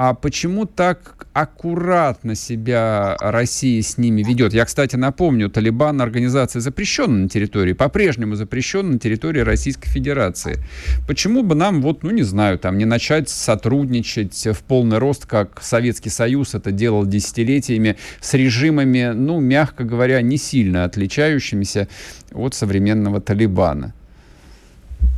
А 0.00 0.14
почему 0.14 0.64
так 0.64 1.26
аккуратно 1.32 2.36
себя 2.36 3.16
Россия 3.18 3.82
с 3.82 3.98
ними 3.98 4.22
ведет? 4.22 4.54
Я, 4.54 4.64
кстати, 4.64 4.94
напомню, 4.94 5.50
Талибан 5.50 6.00
организация 6.00 6.60
запрещена 6.60 7.24
на 7.24 7.28
территории, 7.28 7.72
по-прежнему 7.72 8.36
запрещена 8.36 8.92
на 8.92 8.98
территории 9.00 9.40
Российской 9.40 9.88
Федерации. 9.88 10.62
Почему 11.08 11.42
бы 11.42 11.56
нам, 11.56 11.82
вот, 11.82 12.04
ну 12.04 12.12
не 12.12 12.22
знаю, 12.22 12.60
там 12.60 12.78
не 12.78 12.84
начать 12.84 13.28
сотрудничать 13.28 14.46
в 14.46 14.62
полный 14.62 14.98
рост, 14.98 15.26
как 15.26 15.60
Советский 15.64 16.10
Союз 16.10 16.54
это 16.54 16.70
делал 16.70 17.04
десятилетиями, 17.04 17.96
с 18.20 18.34
режимами, 18.34 19.10
ну, 19.12 19.40
мягко 19.40 19.82
говоря, 19.82 20.22
не 20.22 20.36
сильно 20.36 20.84
отличающимися 20.84 21.88
от 22.30 22.54
современного 22.54 23.20
Талибана? 23.20 23.94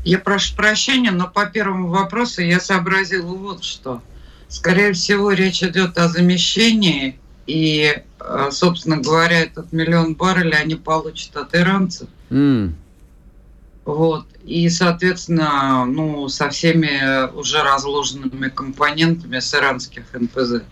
Я 0.07 0.21
прошу 0.21 0.57
прощения, 0.57 1.11
но 1.11 1.29
по 1.29 1.45
первому 1.45 1.89
вопросу 1.89 2.41
я 2.41 2.61
сообразила 2.61 3.35
вот 3.35 3.63
что– 3.63 4.01
Скорее 4.51 4.93
всего, 4.95 5.31
речь 5.31 5.63
идет 5.63 5.97
о 5.97 6.09
замещении, 6.09 7.17
и, 7.47 8.03
э, 8.19 8.49
собственно 8.51 8.99
говоря, 8.99 9.43
этот 9.43 9.73
миллион 9.73 10.17
баррелей 10.17 10.59
они 10.59 10.75
получат 10.75 11.37
от 11.37 11.55
иранцев. 11.55 12.09
Mm. 12.31 12.73
Вот. 13.85 14.27
И, 14.45 14.69
соответственно, 14.69 15.85
ну, 15.85 16.29
со 16.29 16.51
всеми 16.51 17.33
уже 17.33 17.63
разложенными 17.63 18.49
компонентами 18.49 19.39
с 19.39 19.55
иранских 19.55 20.03
НПЗ. 20.13 20.63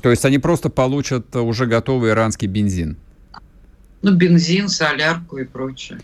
То 0.00 0.10
есть 0.10 0.24
они 0.24 0.38
просто 0.38 0.70
получат 0.70 1.36
уже 1.36 1.66
готовый 1.66 2.12
иранский 2.12 2.48
бензин? 2.48 2.96
Ну, 4.00 4.14
бензин, 4.14 4.68
солярку 4.68 5.36
и 5.36 5.44
прочее. 5.44 6.00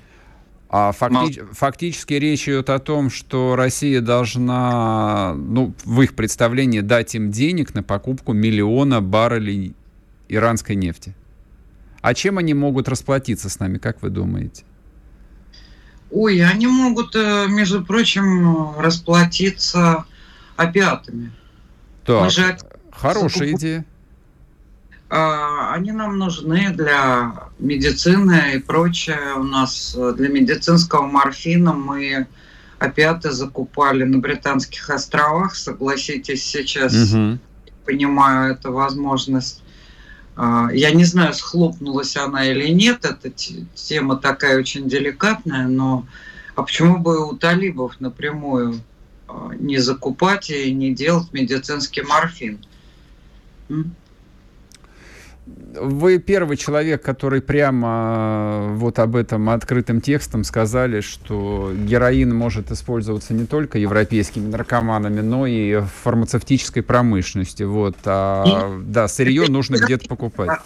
А 0.69 0.93
факти- 0.93 1.45
фактически 1.53 2.15
речь 2.15 2.49
идет 2.49 2.69
о 2.71 2.79
том, 2.79 3.11
что 3.11 3.55
Россия 3.55 4.01
должна, 4.01 5.35
ну, 5.35 5.75
в 5.85 6.03
их 6.03 6.15
представлении, 6.15 6.81
дать 6.81 7.15
им 7.15 7.31
денег 7.31 7.75
на 7.75 7.83
покупку 7.83 8.33
миллиона 8.33 9.01
баррелей 9.01 9.75
иранской 10.29 10.75
нефти. 10.75 11.15
А 12.01 12.13
чем 12.13 12.39
они 12.39 12.55
могут 12.55 12.89
расплатиться 12.89 13.49
с 13.49 13.61
нами, 13.61 13.79
как 13.79 14.03
вы 14.03 14.11
думаете? 14.11 14.65
Ой, 16.11 16.45
они 16.45 16.67
могут, 16.67 17.15
э, 17.17 17.47
между 17.49 17.85
прочим, 17.85 18.79
расплатиться 18.79 20.05
опиатами. 20.57 21.33
Так, 22.05 22.31
же... 22.31 22.59
хорошая 22.93 23.49
закуп... 23.49 23.61
идея. 23.61 23.87
А, 25.17 25.73
они 25.73 25.93
нам 25.93 26.19
нужны 26.19 26.71
для 26.71 27.49
медицины 27.61 28.55
и 28.57 28.59
прочее. 28.59 29.35
У 29.37 29.45
нас 29.45 29.95
э, 29.97 30.13
для 30.17 30.29
медицинского 30.29 31.07
морфина 31.07 31.73
мы 31.73 32.27
опиаты 32.81 33.31
закупали 33.31 34.03
на 34.03 34.19
Британских 34.19 34.91
островах. 34.91 35.55
Согласитесь, 35.55 36.45
сейчас 36.45 37.13
угу. 37.13 37.39
понимаю 37.85 38.55
эту 38.55 38.73
возможность. 38.73 39.63
А, 40.35 40.71
я 40.73 40.91
не 40.91 41.05
знаю, 41.05 41.33
схлопнулась 41.33 42.17
она 42.17 42.45
или 42.47 42.71
нет. 42.71 43.05
Эта 43.05 43.31
тема 43.31 44.17
такая 44.17 44.59
очень 44.59 44.89
деликатная, 44.89 45.69
но 45.69 46.09
а 46.57 46.65
почему 46.65 46.99
бы 46.99 47.25
у 47.25 47.37
талибов 47.37 48.01
напрямую 48.01 48.81
а, 49.29 49.53
не 49.61 49.79
закупать 49.79 50.51
и 50.51 50.73
не 50.73 50.93
делать 50.93 51.33
медицинский 51.33 52.03
морфин? 52.03 52.59
Вы 55.47 56.19
первый 56.19 56.57
человек, 56.57 57.03
который 57.03 57.43
прямо 57.43 58.71
э, 58.71 58.75
вот 58.77 58.99
об 58.99 59.15
этом 59.15 59.51
открытым 59.51 60.01
текстом 60.01 60.43
сказали, 60.43 61.01
что 61.01 61.73
героин 61.77 62.35
может 62.35 62.71
использоваться 62.71 63.35
не 63.35 63.45
только 63.47 63.79
европейскими 63.79 64.49
наркоманами, 64.49 65.21
но 65.21 65.47
и 65.47 65.77
в 65.77 65.89
фармацевтической 66.03 66.83
промышленности. 66.83 67.63
Вот, 67.63 67.97
а, 68.07 68.81
да, 68.85 69.07
сырье 69.09 69.47
нужно 69.49 69.77
где-то 69.77 70.09
покупать. 70.09 70.61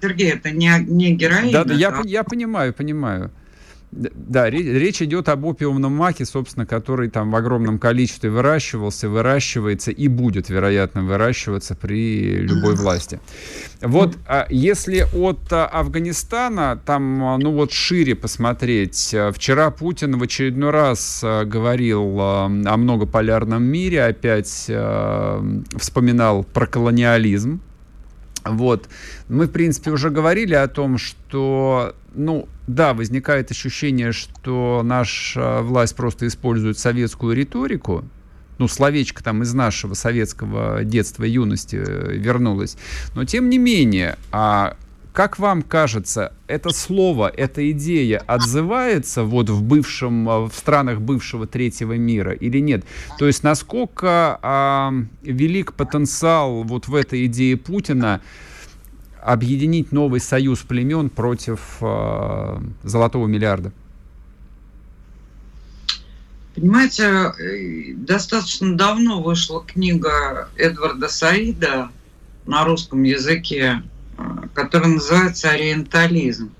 Сергей, 0.00 0.32
это 0.32 0.50
не, 0.50 0.72
не 0.88 1.14
героин. 1.14 1.52
Да, 1.52 1.64
да, 1.64 1.74
я, 1.74 2.00
я 2.04 2.24
понимаю, 2.24 2.72
понимаю. 2.72 3.30
Да, 3.92 4.48
речь 4.48 5.02
идет 5.02 5.28
об 5.28 5.44
опиумном 5.44 5.92
маке, 5.92 6.24
собственно, 6.24 6.64
который 6.64 7.10
там 7.10 7.32
в 7.32 7.36
огромном 7.36 7.80
количестве 7.80 8.30
выращивался, 8.30 9.08
выращивается 9.08 9.90
и 9.90 10.06
будет, 10.06 10.48
вероятно, 10.48 11.02
выращиваться 11.02 11.74
при 11.74 12.36
любой 12.36 12.76
власти. 12.76 13.18
Вот 13.80 14.16
а 14.26 14.46
если 14.48 15.06
от 15.12 15.52
а, 15.52 15.66
Афганистана, 15.66 16.80
там, 16.84 17.24
а, 17.24 17.38
ну 17.38 17.52
вот 17.52 17.72
шире 17.72 18.14
посмотреть, 18.14 19.14
вчера 19.32 19.70
Путин 19.70 20.18
в 20.18 20.22
очередной 20.22 20.70
раз 20.70 21.24
говорил 21.24 22.20
о 22.20 22.48
многополярном 22.48 23.64
мире, 23.64 24.04
опять 24.04 24.70
вспоминал 25.78 26.44
про 26.44 26.66
колониализм, 26.66 27.60
вот. 28.44 28.88
Мы, 29.28 29.46
в 29.46 29.50
принципе, 29.50 29.90
уже 29.90 30.10
говорили 30.10 30.54
о 30.54 30.68
том, 30.68 30.98
что, 30.98 31.94
ну, 32.14 32.48
да, 32.66 32.94
возникает 32.94 33.50
ощущение, 33.50 34.12
что 34.12 34.82
наша 34.84 35.60
власть 35.62 35.96
просто 35.96 36.26
использует 36.26 36.78
советскую 36.78 37.36
риторику, 37.36 38.04
ну, 38.58 38.68
словечко 38.68 39.24
там 39.24 39.42
из 39.42 39.54
нашего 39.54 39.94
советского 39.94 40.84
детства 40.84 41.24
юности 41.24 41.76
э, 41.76 42.12
вернулось. 42.16 42.76
Но, 43.14 43.24
тем 43.24 43.48
не 43.48 43.56
менее, 43.56 44.18
а 44.32 44.76
как 45.20 45.38
вам 45.38 45.60
кажется, 45.60 46.32
это 46.46 46.70
слово, 46.70 47.28
эта 47.28 47.70
идея 47.72 48.24
отзывается 48.26 49.22
вот 49.22 49.50
в 49.50 49.62
бывшем, 49.62 50.26
э, 50.26 50.46
в 50.46 50.52
странах 50.54 51.02
бывшего 51.02 51.46
третьего 51.46 51.92
мира 51.98 52.32
или 52.32 52.58
нет? 52.58 52.86
То 53.18 53.26
есть 53.26 53.42
насколько 53.42 54.38
а, 54.40 54.94
велик 55.20 55.74
потенциал 55.74 56.62
вот 56.62 56.88
в 56.88 56.94
этой 56.94 57.26
идее 57.26 57.58
Путина 57.58 58.22
объединить 59.20 59.92
новый 59.92 60.20
союз 60.20 60.60
племен 60.60 61.10
против 61.10 61.60
э, 61.82 62.58
золотого 62.82 63.26
миллиарда? 63.26 63.72
Понимаете, 66.54 67.34
достаточно 67.94 68.74
давно 68.74 69.20
вышла 69.20 69.62
книга 69.62 70.48
Эдварда 70.56 71.08
Саида 71.08 71.90
на 72.46 72.64
русском 72.64 73.02
языке, 73.02 73.82
которая 74.54 74.90
называется 74.90 75.50
«Ориентализм». 75.50 76.50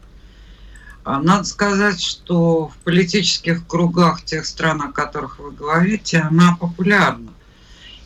А 1.03 1.21
надо 1.21 1.45
сказать, 1.45 2.01
что 2.01 2.69
в 2.69 2.77
политических 2.85 3.67
кругах 3.67 4.23
тех 4.23 4.45
стран, 4.45 4.83
о 4.83 4.93
которых 4.93 5.39
вы 5.39 5.51
говорите, 5.51 6.19
она 6.19 6.57
популярна. 6.61 7.33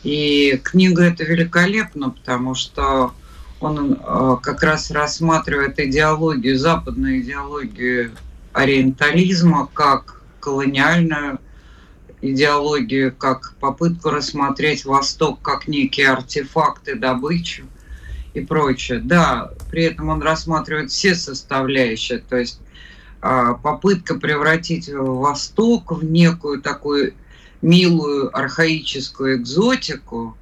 И 0.05 0.61
книга 0.63 1.03
эта 1.03 1.25
великолепна, 1.25 2.11
потому 2.11 2.55
что 2.55 3.13
он 3.61 3.95
э, 3.95 4.37
как 4.43 4.63
раз 4.63 4.91
рассматривает 4.91 5.79
идеологию, 5.81 6.59
западную 6.59 7.21
идеологию 7.21 8.13
ориентализма 8.53 9.69
как 9.73 10.23
колониальную 10.39 11.41
идеологию, 12.21 13.15
как 13.17 13.55
попытку 13.61 14.11
рассмотреть 14.11 14.85
Восток 14.85 15.43
как 15.43 15.67
некие 15.67 16.11
артефакты, 16.11 16.95
добычу 16.95 17.65
и 18.35 18.41
прочее. 18.41 19.01
Да, 19.01 19.53
при 19.71 19.85
этом 19.85 20.09
он 20.11 20.21
рассматривает 20.23 20.91
все 20.91 21.15
составляющие, 21.15 22.19
то 22.19 22.37
есть 22.37 22.61
а, 23.21 23.55
попытка 23.55 24.17
превратить 24.17 24.91
Восток 24.93 25.93
в 25.93 26.05
некую 26.05 26.61
такую 26.61 27.15
милую 27.63 28.37
архаическую 28.37 29.37
экзотику, 29.37 30.37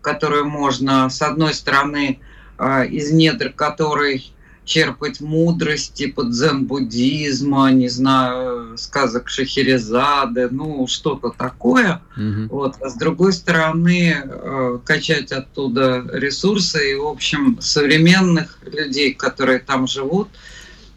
которую 0.00 0.46
можно, 0.46 1.10
с 1.10 1.20
одной 1.20 1.52
стороны, 1.52 2.20
а, 2.56 2.84
из 2.84 3.12
недр 3.12 3.52
которой 3.52 4.32
черпать 4.64 5.20
мудрость 5.20 5.94
типа 5.94 6.24
дзен-буддизма, 6.24 7.70
не 7.72 7.88
знаю, 7.88 8.78
сказок 8.78 9.28
Шахерезады, 9.28 10.48
ну, 10.50 10.86
что-то 10.86 11.30
такое. 11.30 12.00
Mm-hmm. 12.16 12.48
Вот. 12.48 12.76
А 12.80 12.88
с 12.88 12.94
другой 12.94 13.32
стороны, 13.32 14.22
э, 14.24 14.78
качать 14.84 15.32
оттуда 15.32 16.04
ресурсы 16.12 16.92
и, 16.92 16.94
в 16.94 17.06
общем, 17.06 17.58
современных 17.60 18.58
людей, 18.64 19.14
которые 19.14 19.58
там 19.58 19.86
живут, 19.86 20.28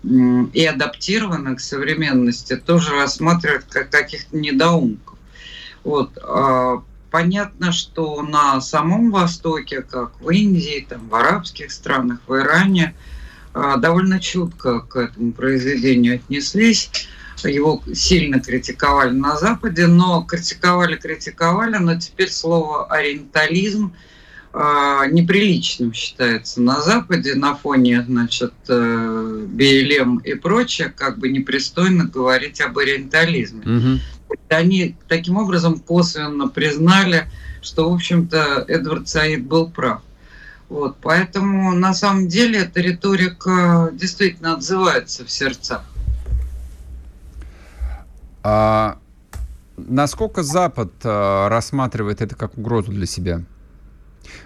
и 0.04 0.64
адаптированы 0.64 1.56
к 1.56 1.60
современности, 1.60 2.56
тоже 2.56 2.92
рассматривать 2.92 3.66
как 3.68 3.90
каких-то 3.90 4.38
недоумков. 4.38 5.18
Вот. 5.84 6.12
А 6.22 6.84
Понятно, 7.16 7.72
что 7.72 8.22
на 8.24 8.60
самом 8.60 9.10
Востоке, 9.10 9.82
как 9.84 10.20
в 10.20 10.30
Индии, 10.32 10.86
там, 10.90 11.08
в 11.08 11.16
арабских 11.16 11.72
странах, 11.72 12.20
в 12.28 12.36
Иране, 12.36 12.94
довольно 13.78 14.20
чутко 14.20 14.82
к 14.82 14.98
этому 14.98 15.32
произведению 15.32 16.16
отнеслись. 16.16 17.08
Его 17.44 17.82
сильно 17.94 18.40
критиковали 18.40 19.12
на 19.12 19.38
Западе, 19.38 19.88
но 19.88 20.24
критиковали, 20.24 20.96
критиковали, 20.96 21.78
но 21.78 22.00
теперь 22.00 22.30
слово 22.30 22.88
ориентализм 22.88 23.94
а, 24.58 25.06
неприличным 25.08 25.92
считается 25.94 26.62
на 26.62 26.80
Западе 26.80 27.36
на 27.36 27.56
фоне, 27.56 28.04
значит, 28.08 28.54
э, 28.70 29.46
БЛМ 29.50 30.20
и 30.20 30.34
прочее, 30.36 30.94
как 30.96 31.20
бы 31.20 31.28
непристойно 31.28 32.06
говорить 32.06 32.62
об 32.62 32.78
ориентализме. 32.78 33.60
Угу. 33.60 34.38
Они 34.48 34.96
таким 35.10 35.36
образом 35.36 35.80
косвенно 35.80 36.48
признали, 36.48 37.30
что, 37.62 37.90
в 37.90 37.96
общем-то, 37.96 38.64
Эдвард 38.70 39.10
Саид 39.10 39.44
был 39.44 39.70
прав. 39.70 40.02
Вот, 40.70 40.98
поэтому 41.02 41.74
на 41.74 41.94
самом 41.94 42.28
деле 42.28 42.60
эта 42.60 42.82
риторика 42.82 43.92
действительно 43.94 44.54
отзывается 44.54 45.24
в 45.24 45.30
сердцах. 45.30 45.84
А 48.44 48.98
насколько 49.78 50.44
Запад 50.44 50.92
а, 51.04 51.50
рассматривает 51.50 52.22
это 52.22 52.36
как 52.36 52.58
угрозу 52.58 52.92
для 52.92 53.06
себя? 53.06 53.42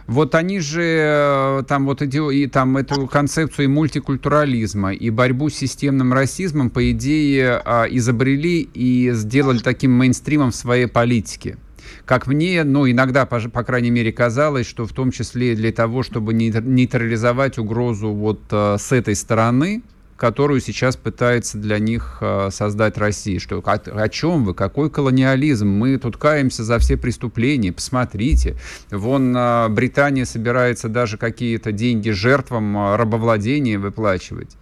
Вот 0.08 0.36
они 0.36 0.60
же 0.60 0.82
э, 0.84 1.63
там 1.67 1.86
вот 1.86 2.01
и 2.01 2.47
там 2.47 2.77
эту 2.77 3.08
концепцию 3.08 3.65
и 3.65 3.67
мультикультурализма, 3.67 4.93
и 4.93 5.10
борьбу 5.10 5.49
с 5.49 5.53
системным 5.53 6.12
расизмом, 6.13 6.69
по 6.69 6.91
идее, 6.91 7.62
а, 7.63 7.86
изобрели 7.86 8.62
и 8.62 9.12
сделали 9.13 9.60
таким 9.60 9.91
мейнстримом 9.91 10.51
в 10.51 10.55
своей 10.55 10.88
политике. 10.88 11.58
Как 12.06 12.28
мне, 12.28 12.63
ну, 12.63 12.89
иногда, 12.89 13.25
по, 13.25 13.39
по 13.39 13.63
крайней 13.63 13.91
мере, 13.91 14.12
казалось, 14.12 14.67
что 14.67 14.86
в 14.86 14.93
том 14.93 15.12
числе 15.12 15.56
для 15.56 15.71
того, 15.71 16.04
чтобы 16.04 16.34
нейтрализовать 16.34 17.58
угрозу 17.58 18.10
вот 18.12 18.41
э, 18.52 18.78
с 18.80 18.91
этой 18.91 19.15
стороны, 19.15 19.82
которую 20.19 20.60
сейчас 20.60 20.97
пытается 20.97 21.58
для 21.58 21.80
них 21.80 22.17
э, 22.21 22.49
создать 22.52 22.97
Россия. 22.97 23.39
Что, 23.39 23.60
о, 23.60 23.71
о 23.71 24.10
чем 24.10 24.43
вы? 24.43 24.54
Какой 24.54 24.89
колониализм? 24.89 25.67
Мы 25.67 25.97
тут 25.97 26.17
каемся 26.17 26.63
за 26.63 26.78
все 26.78 26.97
преступления. 26.97 27.71
Посмотрите. 27.71 28.58
Вон 28.91 29.36
э, 29.36 29.69
Британия 29.69 30.25
собирается 30.25 30.89
даже 30.89 31.17
какие-то 31.17 31.71
деньги 31.71 32.10
жертвам 32.10 32.78
э, 32.78 32.95
рабовладения 32.97 33.80
выплачивать. 33.80 34.58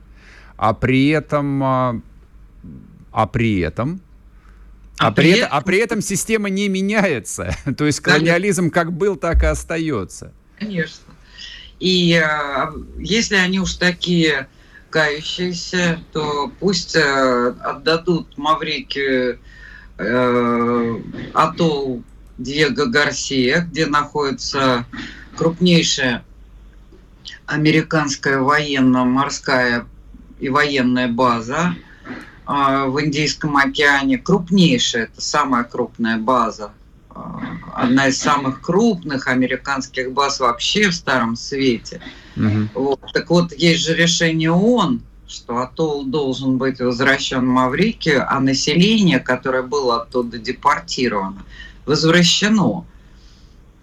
А 0.57 0.73
при 0.73 1.09
этом... 1.09 1.63
А 3.11 3.25
при 3.25 3.59
этом 3.59 3.99
а, 4.99 5.07
а, 5.07 5.11
при, 5.11 5.33
при, 5.33 5.41
а 5.41 5.61
при 5.61 5.77
этом 5.77 6.01
система 6.01 6.49
не 6.49 6.69
меняется. 6.69 7.55
То 7.77 7.85
есть 7.85 7.99
колониализм 7.99 8.71
как 8.71 8.91
был, 8.91 9.15
так 9.15 9.43
и 9.43 9.47
остается. 9.47 10.33
Конечно. 10.57 11.13
И 11.79 12.13
э, 12.13 12.71
если 12.97 13.35
они 13.35 13.59
уж 13.59 13.75
такие 13.75 14.47
кающиеся, 14.89 15.99
то 16.11 16.51
пусть 16.59 16.95
э, 16.95 17.53
отдадут 17.63 18.37
Маврикию 18.37 19.39
э, 19.97 21.01
атолл 21.33 22.03
Диего 22.39 22.85
Гарсия, 22.85 23.61
где 23.61 23.85
находится 23.85 24.85
крупнейшая 25.35 26.23
американская 27.45 28.39
военно-морская 28.39 29.87
и 30.39 30.49
военная 30.49 31.07
база 31.07 31.75
в 32.47 33.01
Индийском 33.03 33.57
океане. 33.57 34.17
Крупнейшая, 34.17 35.03
это 35.05 35.21
самая 35.21 35.63
крупная 35.63 36.17
база 36.17 36.71
одна 37.73 38.07
из 38.07 38.19
самых 38.19 38.61
крупных 38.61 39.27
американских 39.27 40.11
баз 40.11 40.39
вообще 40.39 40.89
в 40.89 40.95
Старом 40.95 41.35
Свете. 41.35 42.01
Угу. 42.35 42.69
Вот. 42.73 43.01
Так 43.13 43.29
вот, 43.29 43.53
есть 43.53 43.83
же 43.83 43.95
решение 43.95 44.51
ООН, 44.51 45.01
что 45.27 45.57
атолл 45.57 46.05
должен 46.05 46.57
быть 46.57 46.79
возвращен 46.79 47.41
в 47.41 47.49
Маврикию, 47.49 48.25
а 48.27 48.39
население, 48.39 49.19
которое 49.19 49.63
было 49.63 50.01
оттуда 50.01 50.37
депортировано, 50.37 51.43
возвращено. 51.85 52.85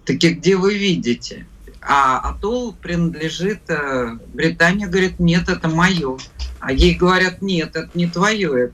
Так 0.05 0.23
и 0.23 0.29
где 0.29 0.55
вы 0.55 0.77
видите? 0.77 1.45
А 1.87 2.17
атолл 2.19 2.73
принадлежит... 2.73 3.69
Э, 3.69 4.17
Британия 4.33 4.87
говорит, 4.87 5.19
нет, 5.19 5.49
это 5.49 5.69
мое. 5.69 6.17
А 6.59 6.71
ей 6.71 6.95
говорят, 6.95 7.41
нет, 7.41 7.75
это 7.75 7.89
не 7.93 8.07
твое, 8.07 8.65
это... 8.65 8.73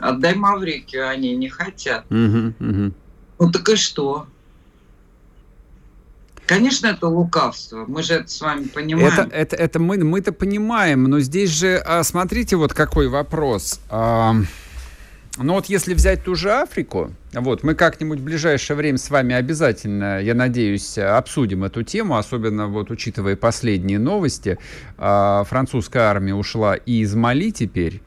отдай 0.00 0.34
Маврикию, 0.34 1.08
они 1.08 1.36
не 1.36 1.48
хотят. 1.48 2.04
Угу, 2.10 2.54
угу. 2.58 2.92
Ну 3.38 3.50
так 3.52 3.68
и 3.68 3.76
что? 3.76 4.26
Конечно, 6.46 6.88
это 6.88 7.06
лукавство. 7.06 7.84
Мы 7.86 8.02
же 8.02 8.14
это 8.14 8.28
с 8.28 8.40
вами 8.40 8.64
понимаем. 8.64 9.06
Это, 9.06 9.22
это, 9.32 9.56
это 9.56 9.78
мы, 9.78 9.98
мы-то 9.98 10.32
понимаем, 10.32 11.04
но 11.04 11.20
здесь 11.20 11.50
же, 11.50 11.76
а, 11.76 12.02
смотрите, 12.02 12.56
вот 12.56 12.74
какой 12.74 13.08
вопрос. 13.08 13.80
А, 15.38 15.44
ну 15.44 15.54
вот 15.54 15.66
если 15.66 15.94
взять 15.94 16.24
ту 16.24 16.34
же 16.34 16.52
Африку, 16.52 17.12
вот, 17.32 17.62
мы 17.62 17.74
как-нибудь 17.74 18.20
в 18.20 18.24
ближайшее 18.24 18.76
время 18.76 18.98
с 18.98 19.08
вами 19.08 19.34
обязательно, 19.34 20.20
я 20.20 20.34
надеюсь, 20.34 20.98
обсудим 20.98 21.64
эту 21.64 21.82
тему, 21.82 22.16
особенно 22.16 22.66
вот 22.66 22.90
учитывая 22.90 23.36
последние 23.36 23.98
новости. 23.98 24.58
А, 24.98 25.44
французская 25.44 26.02
армия 26.02 26.34
ушла 26.34 26.76
и 26.76 27.00
из 27.00 27.14
Мали 27.14 27.50
теперь. 27.50 28.02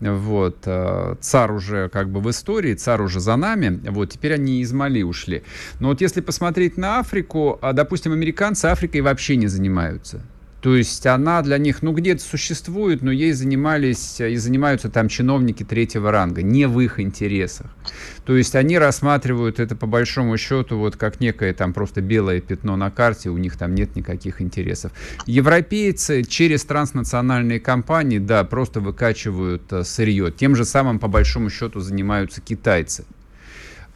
Вот, 0.00 0.58
э, 0.64 1.16
царь 1.20 1.52
уже 1.52 1.88
как 1.88 2.10
бы 2.10 2.20
в 2.20 2.30
истории, 2.30 2.74
царь 2.74 3.02
уже 3.02 3.20
за 3.20 3.36
нами. 3.36 3.80
Вот, 3.90 4.10
теперь 4.10 4.34
они 4.34 4.60
из 4.60 4.72
Мали 4.72 5.02
ушли. 5.02 5.42
Но 5.78 5.88
вот 5.88 6.00
если 6.00 6.20
посмотреть 6.20 6.76
на 6.76 7.00
Африку, 7.00 7.58
а, 7.60 7.72
допустим, 7.72 8.12
американцы 8.12 8.66
Африкой 8.66 9.02
вообще 9.02 9.36
не 9.36 9.46
занимаются. 9.46 10.22
То 10.60 10.76
есть 10.76 11.06
она 11.06 11.40
для 11.42 11.56
них, 11.56 11.82
ну, 11.82 11.92
где-то 11.92 12.22
существует, 12.22 13.00
но 13.02 13.10
ей 13.10 13.32
занимались 13.32 14.20
и 14.20 14.36
занимаются 14.36 14.90
там 14.90 15.08
чиновники 15.08 15.64
третьего 15.64 16.10
ранга, 16.10 16.42
не 16.42 16.66
в 16.66 16.80
их 16.80 17.00
интересах. 17.00 17.68
То 18.26 18.36
есть 18.36 18.54
они 18.54 18.78
рассматривают 18.78 19.58
это 19.58 19.74
по 19.74 19.86
большому 19.86 20.36
счету 20.36 20.78
вот 20.78 20.96
как 20.96 21.20
некое 21.20 21.54
там 21.54 21.72
просто 21.72 22.02
белое 22.02 22.40
пятно 22.40 22.76
на 22.76 22.90
карте, 22.90 23.30
у 23.30 23.38
них 23.38 23.56
там 23.56 23.74
нет 23.74 23.96
никаких 23.96 24.42
интересов. 24.42 24.92
Европейцы 25.26 26.22
через 26.24 26.64
транснациональные 26.64 27.60
компании, 27.60 28.18
да, 28.18 28.44
просто 28.44 28.80
выкачивают 28.80 29.72
э, 29.72 29.84
сырье. 29.84 30.30
Тем 30.30 30.54
же 30.56 30.66
самым 30.66 30.98
по 30.98 31.08
большому 31.08 31.48
счету 31.48 31.80
занимаются 31.80 32.42
китайцы. 32.42 33.04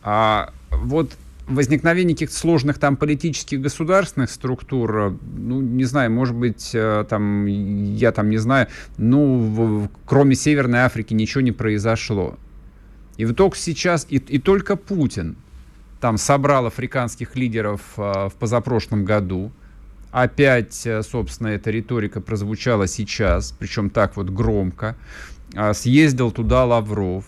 А 0.03 0.53
вот 0.71 1.13
возникновение 1.47 2.15
каких-то 2.15 2.37
сложных 2.37 2.79
там 2.79 2.97
политических 2.97 3.61
государственных 3.61 4.31
структур, 4.31 4.99
э, 4.99 5.17
ну, 5.37 5.61
не 5.61 5.85
знаю, 5.85 6.11
может 6.11 6.35
быть, 6.35 6.71
э, 6.75 7.05
там, 7.09 7.47
я 7.47 8.13
там 8.13 8.31
не 8.31 8.39
знаю, 8.39 8.69
ну, 8.97 9.39
в, 9.39 9.89
кроме 10.07 10.35
Северной 10.35 10.81
Африки 10.81 11.13
ничего 11.15 11.43
не 11.43 11.53
произошло. 11.53 12.39
И 13.17 13.25
вот 13.25 13.37
только 13.37 13.57
сейчас, 13.57 14.07
и, 14.09 14.17
и 14.17 14.39
только 14.39 14.77
Путин 14.77 15.37
там 16.01 16.19
собрал 16.19 16.67
африканских 16.67 17.37
лидеров 17.37 17.81
а, 17.97 18.29
в 18.29 18.35
позапрошлом 18.35 19.05
году, 19.05 19.53
опять, 20.11 20.87
собственно, 21.03 21.49
эта 21.49 21.71
риторика 21.71 22.21
прозвучала 22.21 22.87
сейчас, 22.89 23.55
причем 23.59 23.89
так 23.89 24.17
вот 24.17 24.29
громко, 24.29 24.97
а, 25.55 25.73
съездил 25.73 26.31
туда 26.31 26.65
Лавров, 26.65 27.25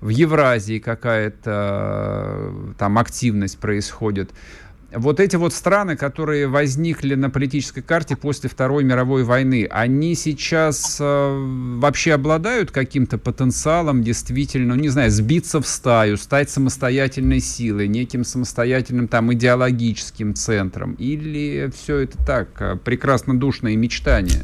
в 0.00 0.08
Евразии 0.08 0.78
какая-то 0.78 2.52
там 2.78 2.98
активность 2.98 3.58
происходит. 3.58 4.30
Вот 4.92 5.20
эти 5.20 5.36
вот 5.36 5.54
страны, 5.54 5.96
которые 5.96 6.48
возникли 6.48 7.14
на 7.14 7.30
политической 7.30 7.80
карте 7.80 8.16
после 8.16 8.50
Второй 8.50 8.82
мировой 8.82 9.22
войны, 9.22 9.68
они 9.70 10.16
сейчас 10.16 10.98
э, 11.00 11.76
вообще 11.78 12.14
обладают 12.14 12.72
каким-то 12.72 13.16
потенциалом 13.16 14.02
действительно, 14.02 14.74
ну, 14.74 14.80
не 14.80 14.88
знаю, 14.88 15.12
сбиться 15.12 15.60
в 15.60 15.66
стаю, 15.68 16.16
стать 16.16 16.50
самостоятельной 16.50 17.38
силой, 17.38 17.86
неким 17.86 18.24
самостоятельным 18.24 19.06
там 19.06 19.32
идеологическим 19.32 20.34
центром? 20.34 20.94
Или 20.94 21.70
все 21.72 21.98
это 21.98 22.18
так, 22.26 22.48
э, 22.58 22.76
прекрасно 22.76 23.38
душное 23.38 23.76
мечтание? 23.76 24.42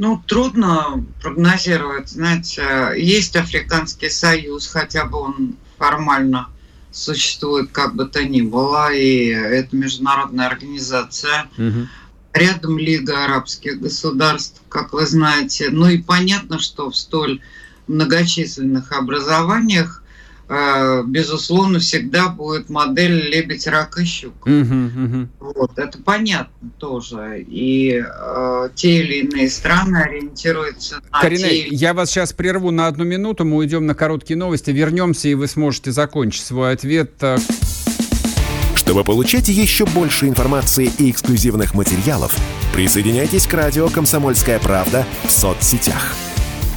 Ну, 0.00 0.22
трудно 0.28 1.04
прогнозировать. 1.20 2.08
Знаете, 2.10 2.92
есть 2.96 3.34
Африканский 3.34 4.10
союз, 4.10 4.68
хотя 4.68 5.04
бы 5.06 5.18
он 5.18 5.56
формально 5.76 6.46
существует 6.92 7.72
как 7.72 7.96
бы 7.96 8.04
то 8.04 8.22
ни 8.22 8.42
было, 8.42 8.92
и 8.92 9.26
это 9.26 9.74
международная 9.74 10.46
организация. 10.46 11.48
Угу. 11.58 11.88
Рядом 12.32 12.78
Лига 12.78 13.24
арабских 13.24 13.80
государств, 13.80 14.62
как 14.68 14.92
вы 14.92 15.04
знаете. 15.04 15.70
Ну 15.70 15.88
и 15.88 15.98
понятно, 15.98 16.60
что 16.60 16.90
в 16.90 16.96
столь 16.96 17.40
многочисленных 17.88 18.92
образованиях 18.92 20.04
безусловно, 21.06 21.78
всегда 21.78 22.28
будет 22.28 22.70
модель 22.70 23.28
лебедь, 23.28 23.66
рак 23.66 23.98
и 23.98 24.04
щук. 24.04 24.46
Угу, 24.46 24.52
угу. 24.52 25.28
Вот, 25.40 25.78
это 25.78 25.98
понятно 25.98 26.70
тоже. 26.78 27.44
И 27.46 28.02
э, 28.02 28.68
те 28.74 29.00
или 29.02 29.26
иные 29.26 29.50
страны 29.50 29.98
ориентируются 29.98 31.00
на 31.12 31.20
Карина, 31.20 31.48
те... 31.48 31.68
я 31.68 31.92
вас 31.92 32.10
сейчас 32.10 32.32
прерву 32.32 32.70
на 32.70 32.86
одну 32.86 33.04
минуту, 33.04 33.44
мы 33.44 33.56
уйдем 33.56 33.86
на 33.86 33.94
короткие 33.94 34.38
новости, 34.38 34.70
вернемся, 34.70 35.28
и 35.28 35.34
вы 35.34 35.48
сможете 35.48 35.92
закончить 35.92 36.44
свой 36.44 36.72
ответ 36.72 37.12
Чтобы 38.74 39.04
получать 39.04 39.48
еще 39.48 39.84
больше 39.84 40.28
информации 40.28 40.90
и 40.98 41.10
эксклюзивных 41.10 41.74
материалов, 41.74 42.34
присоединяйтесь 42.74 43.46
к 43.46 43.52
радио 43.52 43.88
«Комсомольская 43.88 44.58
правда» 44.58 45.04
в 45.26 45.30
соцсетях– 45.30 46.14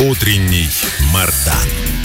Утренний 0.00 0.68
Мардан. 1.12 2.03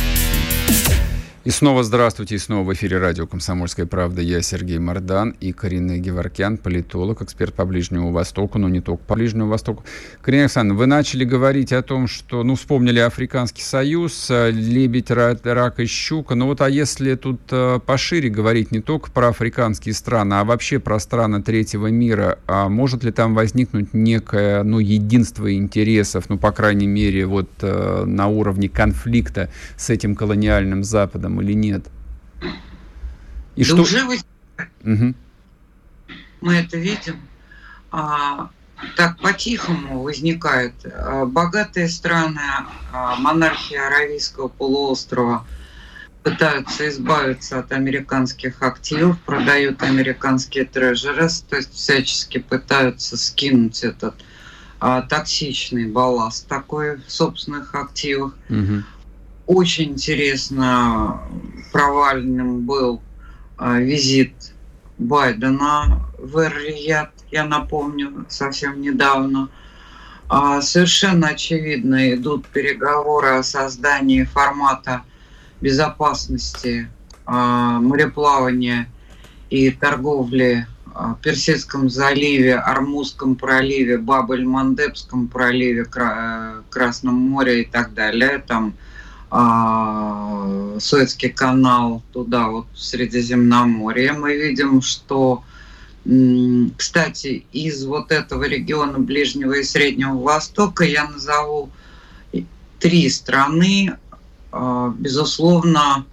И 1.49 1.51
снова 1.51 1.83
здравствуйте, 1.83 2.35
и 2.35 2.37
снова 2.37 2.63
в 2.63 2.73
эфире 2.73 2.99
радио 2.99 3.25
«Комсомольская 3.25 3.87
правда». 3.87 4.21
Я 4.21 4.43
Сергей 4.43 4.77
Мордан 4.77 5.31
и 5.39 5.51
Карина 5.51 5.97
Геворкян, 5.97 6.57
политолог, 6.59 7.23
эксперт 7.23 7.55
по 7.55 7.65
Ближнему 7.65 8.11
Востоку, 8.11 8.59
но 8.59 8.69
не 8.69 8.81
только 8.81 9.03
по 9.03 9.15
Ближнему 9.15 9.49
Востоку. 9.49 9.83
Карина 10.21 10.43
Александровна, 10.43 10.77
вы 10.77 10.85
начали 10.85 11.23
говорить 11.23 11.73
о 11.73 11.81
том, 11.81 12.07
что, 12.07 12.43
ну, 12.43 12.53
вспомнили 12.53 12.99
Африканский 12.99 13.63
Союз, 13.63 14.29
э, 14.29 14.51
лебедь, 14.51 15.09
рак, 15.09 15.79
и 15.79 15.87
щука. 15.87 16.35
Ну 16.35 16.45
вот, 16.45 16.61
а 16.61 16.69
если 16.69 17.15
тут 17.15 17.41
э, 17.49 17.79
пошире 17.83 18.29
говорить 18.29 18.71
не 18.71 18.79
только 18.79 19.09
про 19.09 19.29
африканские 19.29 19.95
страны, 19.95 20.35
а 20.35 20.43
вообще 20.43 20.77
про 20.77 20.99
страны 20.99 21.41
третьего 21.41 21.87
мира, 21.87 22.37
а 22.45 22.69
может 22.69 23.03
ли 23.03 23.11
там 23.11 23.33
возникнуть 23.33 23.95
некое, 23.95 24.61
ну, 24.61 24.77
единство 24.77 25.51
интересов, 25.51 26.25
ну, 26.29 26.37
по 26.37 26.51
крайней 26.51 26.85
мере, 26.85 27.25
вот 27.25 27.49
э, 27.63 28.03
на 28.05 28.27
уровне 28.27 28.69
конфликта 28.69 29.49
с 29.77 29.89
этим 29.89 30.13
колониальным 30.13 30.83
Западом? 30.83 31.38
Или 31.41 31.53
нет? 31.53 31.87
И 33.55 33.63
да 33.63 33.65
что... 33.65 33.81
уже 33.81 34.05
вы... 34.05 34.17
угу. 34.83 35.13
мы 36.41 36.55
это 36.55 36.77
видим. 36.77 37.19
А, 37.91 38.49
так 38.95 39.19
по-тихому 39.19 40.01
возникает. 40.01 40.73
А, 40.85 41.25
богатые 41.25 41.89
страны, 41.89 42.41
а, 42.93 43.15
монархии 43.17 43.75
Аравийского 43.75 44.47
полуострова 44.47 45.45
пытаются 46.23 46.89
избавиться 46.89 47.59
от 47.59 47.71
американских 47.71 48.61
активов, 48.61 49.19
продают 49.21 49.81
американские 49.83 50.65
трежеры, 50.65 51.27
то 51.49 51.55
есть 51.55 51.73
всячески 51.73 52.39
пытаются 52.39 53.17
скинуть 53.17 53.83
этот 53.83 54.15
а, 54.79 55.01
токсичный 55.01 55.87
балласт 55.87 56.47
такой 56.47 56.97
в 56.97 57.11
собственных 57.11 57.73
активах. 57.75 58.33
Угу. 58.49 58.83
Очень 59.49 59.93
интересно 59.93 61.23
провальным 61.73 62.67
был 62.67 63.01
а, 63.57 63.79
визит 63.79 64.53
Байдена 64.99 66.05
в 66.19 66.37
Эр-Рияд, 66.37 67.09
я 67.31 67.45
напомню, 67.45 68.27
совсем 68.29 68.79
недавно. 68.79 69.49
А, 70.27 70.61
совершенно 70.61 71.29
очевидно 71.29 72.13
идут 72.13 72.45
переговоры 72.45 73.29
о 73.29 73.41
создании 73.41 74.23
формата 74.23 75.01
безопасности 75.61 76.87
а, 77.25 77.79
мореплавания 77.79 78.87
и 79.49 79.71
торговли 79.71 80.67
в 80.85 81.15
Персидском 81.23 81.89
заливе, 81.89 82.55
Армузском 82.55 83.35
проливе, 83.35 83.97
Бабель-Мандебском 83.97 85.27
проливе, 85.27 85.85
Красном 86.69 87.15
море 87.15 87.63
и 87.63 87.65
так 87.65 87.95
далее. 87.95 88.43
Там 88.45 88.75
а, 89.31 90.77
Суэцкий 90.79 91.29
канал 91.29 92.01
туда, 92.11 92.49
вот 92.49 92.67
в 92.73 92.79
Средиземноморье, 92.79 94.13
мы 94.13 94.35
видим, 94.35 94.81
что, 94.81 95.43
кстати, 96.77 97.45
из 97.51 97.85
вот 97.85 98.11
этого 98.11 98.43
региона 98.45 98.97
Ближнего 98.99 99.53
и 99.53 99.63
Среднего 99.63 100.19
Востока 100.19 100.83
я 100.83 101.07
назову 101.07 101.69
три 102.79 103.09
страны, 103.09 103.97
а, 104.51 104.93
безусловно, 104.97 106.05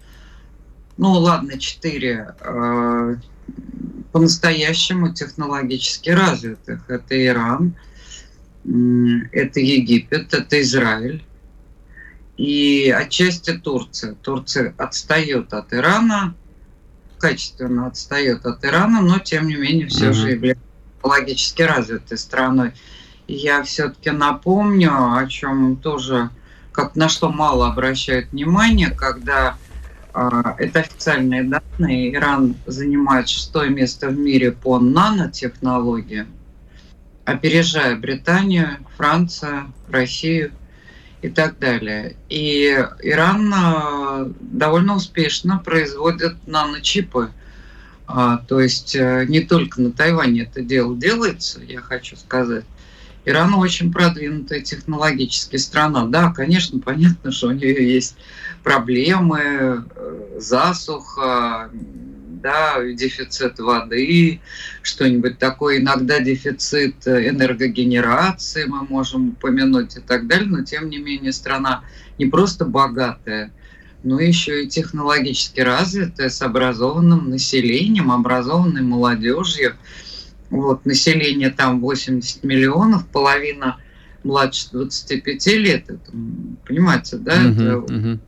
ну 0.99 1.13
ладно, 1.13 1.59
четыре, 1.59 2.35
а, 2.41 3.17
по-настоящему 4.13 5.15
технологически 5.15 6.11
развитых. 6.11 6.89
Это 6.89 7.27
Иран, 7.27 7.75
это 8.65 9.61
Египет, 9.61 10.35
это 10.35 10.61
Израиль 10.61 11.25
и 12.37 12.91
отчасти 12.91 13.53
Турция. 13.53 14.15
Турция 14.15 14.75
отстает 14.77 15.53
от 15.55 15.73
Ирана, 15.73 16.35
качественно 17.19 17.87
отстает 17.87 18.45
от 18.45 18.65
Ирана, 18.65 19.01
но 19.01 19.19
тем 19.19 19.47
не 19.47 19.57
менее 19.57 19.87
все 19.87 20.11
uh-huh. 20.11 20.13
же 20.13 20.31
является 20.33 20.63
технологически 20.97 21.63
развитой 21.63 22.19
страной. 22.19 22.73
И 23.27 23.35
я 23.35 23.63
все-таки 23.63 24.11
напомню, 24.11 25.15
о 25.15 25.27
чем 25.27 25.77
тоже, 25.77 26.31
как 26.73 26.95
на 26.95 27.09
что 27.09 27.31
мало 27.31 27.69
обращают 27.69 28.31
внимание, 28.33 28.91
когда 28.91 29.57
э, 30.13 30.29
это 30.59 30.81
официальные 30.81 31.45
данные, 31.45 32.15
Иран 32.15 32.55
занимает 32.67 33.29
шестое 33.29 33.71
место 33.71 34.09
в 34.09 34.19
мире 34.19 34.53
по 34.53 34.79
нанотехнологиям, 34.79 36.29
опережая 37.25 37.97
Британию, 37.97 38.77
Францию, 38.99 39.73
Россию– 39.89 40.53
и 41.27 41.31
так 41.31 41.59
далее. 41.59 42.17
И 42.29 42.67
Иран 43.03 43.53
а, 43.53 44.31
довольно 44.41 44.95
успешно 44.95 45.59
производит 45.59 46.37
наночипы. 46.47 47.31
А, 48.07 48.39
то 48.39 48.61
есть 48.61 48.95
э, 48.95 49.27
не 49.29 49.41
только 49.41 49.83
на 49.83 49.91
Тайване 49.91 50.43
это 50.43 50.63
дело 50.63 50.97
делается, 50.97 51.61
я 51.61 51.81
хочу 51.81 52.17
сказать. 52.17 52.65
Иран 53.25 53.55
очень 53.55 53.93
продвинутая 53.93 54.61
технологически 54.61 55.57
страна. 55.57 56.07
Да, 56.07 56.31
конечно, 56.31 56.79
понятно, 56.79 57.33
что 57.33 57.49
у 57.49 57.51
нее 57.51 57.93
есть 57.93 58.17
проблемы, 58.63 59.41
э, 59.43 60.39
засуха, 60.39 61.71
да, 62.47 62.81
дефицит 62.81 63.59
воды, 63.59 64.41
что-нибудь 64.83 65.39
такое, 65.39 65.79
иногда 65.79 66.21
дефицит 66.21 67.07
энергогенерации 67.09 68.67
мы 68.67 68.83
можем 68.85 69.31
упомянуть 69.31 69.97
и 69.97 70.01
так 70.01 70.29
далее, 70.29 70.49
но 70.49 70.63
тем 70.63 70.89
не 70.89 70.99
менее 70.99 71.33
страна 71.33 71.83
не 72.19 72.27
просто 72.27 72.65
богатая, 72.65 73.51
но 74.05 74.21
еще 74.21 74.63
и 74.63 74.69
технологически 74.69 75.59
развитая, 75.59 76.29
с 76.29 76.41
образованным 76.41 77.31
населением, 77.31 78.13
образованной 78.13 78.83
молодежью. 78.83 79.75
Вот, 80.49 80.87
население 80.87 81.51
там 81.51 81.81
80 81.81 82.45
миллионов, 82.45 83.09
половина 83.09 83.79
младше 84.23 84.69
25 84.71 85.47
лет, 85.47 85.85
это, 85.89 86.13
понимаете, 86.65 87.17
да, 87.17 87.33
uh-huh, 87.33 87.55
это 87.55 87.93
uh-huh 87.93 88.19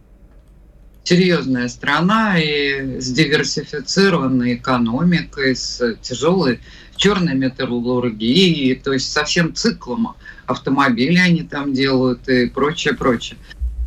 серьезная 1.09 1.69
страна 1.69 2.39
и 2.39 3.01
с 3.01 3.11
диверсифицированной 3.11 4.57
экономикой, 4.57 5.57
с 5.57 5.97
тяжелой 6.03 6.61
черной 6.97 7.35
металлургией, 7.35 8.75
то 8.75 8.93
есть 8.93 9.11
со 9.11 9.25
всем 9.25 9.55
циклом 9.55 10.17
автомобили 10.45 11.17
они 11.17 11.45
там 11.45 11.73
делают 11.73 12.29
и 12.29 12.47
прочее, 12.47 12.93
прочее. 12.93 13.39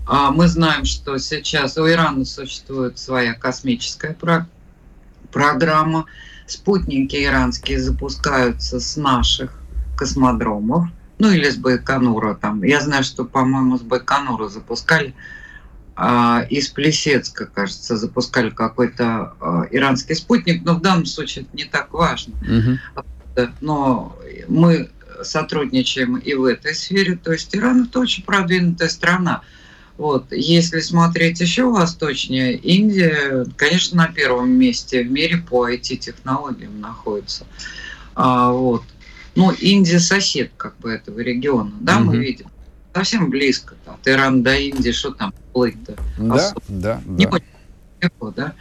А 0.08 0.32
мы 0.32 0.48
знаем, 0.48 0.86
что 0.86 1.20
сейчас 1.20 1.78
у 1.78 1.88
Ирана 1.88 2.26
существует 2.26 2.98
своя 2.98 3.36
космическая 3.36 4.14
про 4.14 4.48
программа. 5.32 6.06
Спутники 6.48 7.24
иранские 7.24 7.80
запускаются 7.80 8.80
с 8.80 8.98
наших 8.98 9.54
космодромов, 9.96 10.88
ну 11.20 11.30
или 11.30 11.48
с 11.48 11.56
Байконура 11.56 12.34
там. 12.34 12.64
Я 12.64 12.82
знаю, 12.82 13.04
что, 13.04 13.26
по-моему, 13.26 13.78
с 13.78 13.82
Байконура 13.82 14.50
запускали 14.50 15.14
из 16.49 16.70
Плесецка, 16.70 17.45
кажется, 17.45 17.95
запускали 17.95 18.49
какой-то 18.49 19.34
а, 19.39 19.68
иранский 19.70 20.16
спутник, 20.16 20.64
но 20.64 20.76
в 20.76 20.82
данном 20.82 21.06
случае 21.06 21.43
это 21.43 21.56
не 21.56 21.66
так 21.66 21.93
важно. 21.93 22.34
Угу. 22.41 23.47
Но 23.62 24.18
мы 24.47 24.89
сотрудничаем 25.24 26.18
и 26.18 26.34
в 26.34 26.45
этой 26.45 26.74
сфере, 26.74 27.20
то 27.22 27.32
есть 27.32 27.56
Иран 27.56 27.86
это 27.86 27.99
очень 27.99 28.24
продвинутая 28.24 28.89
страна. 28.89 29.41
Вот. 29.97 30.32
Если 30.32 30.80
смотреть 30.80 31.39
еще 31.41 31.70
восточнее, 31.70 32.56
Индия, 32.56 33.45
конечно, 33.56 33.97
на 33.97 34.08
первом 34.08 34.52
месте 34.52 35.04
в 35.04 35.12
мире 35.12 35.38
по 35.38 35.70
IT-технологиям 35.70 36.80
находится. 36.80 37.45
А, 38.16 38.52
вот. 38.52 38.84
Ну, 39.36 39.52
Индия 39.52 39.99
сосед 39.99 40.52
как 40.58 40.78
бы 40.80 40.91
этого 40.91 41.20
региона, 41.20 41.72
да, 41.80 41.97
угу. 41.97 42.06
мы 42.06 42.18
видим 42.18 42.47
совсем 42.94 43.30
близко. 43.30 43.76
От 43.86 44.08
Ирана 44.08 44.44
до 44.44 44.56
Индии, 44.56 44.92
что 44.92 45.12
там 45.12 45.34
плыть-то? 45.54 45.96
Да, 46.18 46.36
Особо. 46.36 46.62
да, 46.68 47.02
Не 47.06 47.26
да. 47.26 47.32
очень 47.32 48.34
да? 48.36 48.54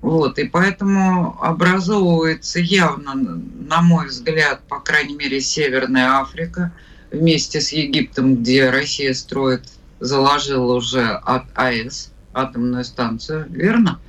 Вот, 0.00 0.38
и 0.38 0.44
поэтому 0.44 1.38
образовывается 1.42 2.58
явно, 2.58 3.14
на 3.14 3.82
мой 3.82 4.08
взгляд, 4.08 4.62
по 4.66 4.80
крайней 4.80 5.14
мере, 5.14 5.40
Северная 5.40 6.20
Африка 6.20 6.72
вместе 7.10 7.60
с 7.60 7.70
Египтом, 7.72 8.36
где 8.36 8.70
Россия 8.70 9.12
строит, 9.12 9.64
заложила 9.98 10.74
уже 10.74 11.06
от 11.06 11.44
АЭС, 11.54 12.12
атомную 12.32 12.84
станцию, 12.84 13.46
верно? 13.50 14.00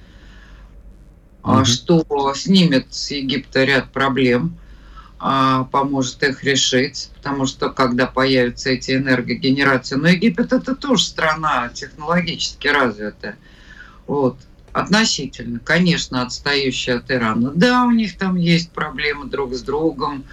Mm-hmm. 1.43 1.65
Что 1.65 2.33
снимет 2.35 2.87
с 2.91 3.11
Египта 3.11 3.65
ряд 3.65 3.91
проблем, 3.91 4.55
поможет 5.71 6.23
их 6.23 6.43
решить, 6.43 7.11
потому 7.17 7.45
что 7.45 7.69
когда 7.69 8.07
появятся 8.07 8.71
эти 8.71 8.95
энергогенерации, 8.95 9.95
но 9.95 10.07
Египет 10.07 10.51
это 10.51 10.75
тоже 10.75 11.03
страна 11.03 11.69
технологически 11.69 12.67
развитая. 12.67 13.37
Вот 14.07 14.37
относительно, 14.73 15.59
конечно, 15.59 16.21
отстающая 16.21 16.97
от 16.97 17.11
Ирана. 17.11 17.51
Да, 17.53 17.83
у 17.83 17.91
них 17.91 18.17
там 18.17 18.35
есть 18.35 18.71
проблемы 18.71 19.27
друг 19.27 19.53
с 19.53 19.61
другом, 19.61 20.23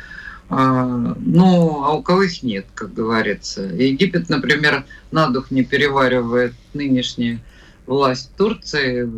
а, 0.49 1.14
но 1.18 1.84
а 1.84 1.93
у 1.93 2.03
кого 2.03 2.22
их 2.22 2.43
нет, 2.43 2.66
как 2.74 2.95
говорится. 2.95 3.62
Египет, 3.62 4.28
например, 4.28 4.84
на 5.11 5.28
дух 5.28 5.51
не 5.51 5.64
переваривает 5.64 6.55
нынешняя 6.72 7.41
власть 7.86 8.30
Турции, 8.36 9.11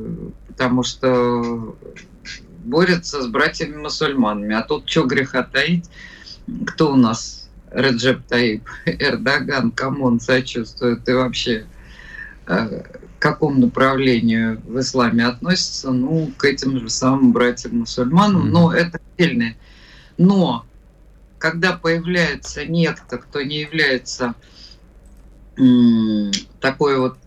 потому 0.48 0.82
что 0.82 1.76
борется 2.64 3.22
с 3.22 3.26
братьями-мусульманами. 3.26 4.54
А 4.54 4.62
тут 4.62 4.88
что 4.88 5.04
греха 5.04 5.42
таить? 5.42 5.88
Кто 6.66 6.92
у 6.92 6.96
нас? 6.96 7.48
Реджеп 7.70 8.26
Таип 8.26 8.68
Эрдоган, 8.86 9.70
кому 9.70 10.06
он 10.06 10.20
сочувствует 10.20 11.08
и 11.08 11.12
вообще 11.12 11.66
а, 12.46 12.66
к 12.66 13.22
какому 13.22 13.61
направлению 13.61 14.61
в 14.64 14.80
исламе 14.80 15.26
относится, 15.26 15.90
ну, 15.90 16.32
к 16.36 16.44
этим 16.44 16.80
же 16.80 16.88
самым 16.88 17.32
братьям-мусульманам, 17.32 18.46
mm-hmm. 18.46 18.50
но 18.50 18.72
это 18.72 19.00
отдельное. 19.16 19.56
Но 20.18 20.66
когда 21.38 21.74
появляется 21.74 22.64
некто, 22.66 23.18
кто 23.18 23.42
не 23.42 23.61
является 23.61 24.34
м- 25.56 26.32
такой 26.61 26.98
вот 26.98 27.18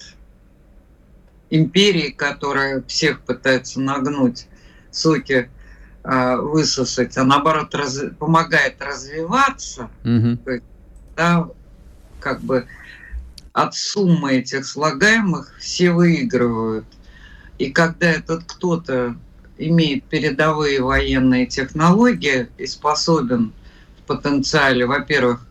империей, 1.50 2.12
которая 2.12 2.84
всех 2.88 3.22
пытается 3.22 3.80
нагнуть, 3.80 4.48
соки 4.96 5.50
э, 6.04 6.36
высосать, 6.38 7.18
а 7.18 7.24
наоборот 7.24 7.74
раз, 7.76 8.02
помогает 8.20 8.82
развиваться, 8.82 9.90
то 10.38 10.52
есть, 10.52 10.66
да, 11.16 11.48
как 12.20 12.42
бы 12.42 12.66
от 13.54 13.76
суммы 13.76 14.34
этих 14.34 14.66
слагаемых 14.66 15.54
все 15.60 15.92
выигрывают. 15.92 16.86
И 17.60 17.70
когда 17.70 18.10
этот 18.10 18.44
кто-то 18.46 19.16
имеет 19.58 20.04
передовые 20.06 20.82
военные 20.82 21.46
технологии 21.46 22.48
и 22.58 22.66
способен 22.66 23.54
в 24.00 24.08
потенциале, 24.08 24.86
во-первых, 24.86 25.46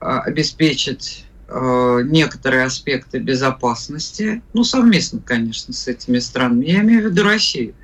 а, 0.00 0.20
обеспечить 0.20 1.26
а, 1.48 2.00
некоторые 2.00 2.64
аспекты 2.64 3.18
безопасности, 3.18 4.42
ну, 4.52 4.62
совместно, 4.62 5.20
конечно, 5.24 5.74
с 5.74 5.88
этими 5.88 6.20
странами, 6.20 6.66
я 6.66 6.80
имею 6.80 7.08
в 7.08 7.12
виду 7.12 7.24
Россию. 7.24 7.74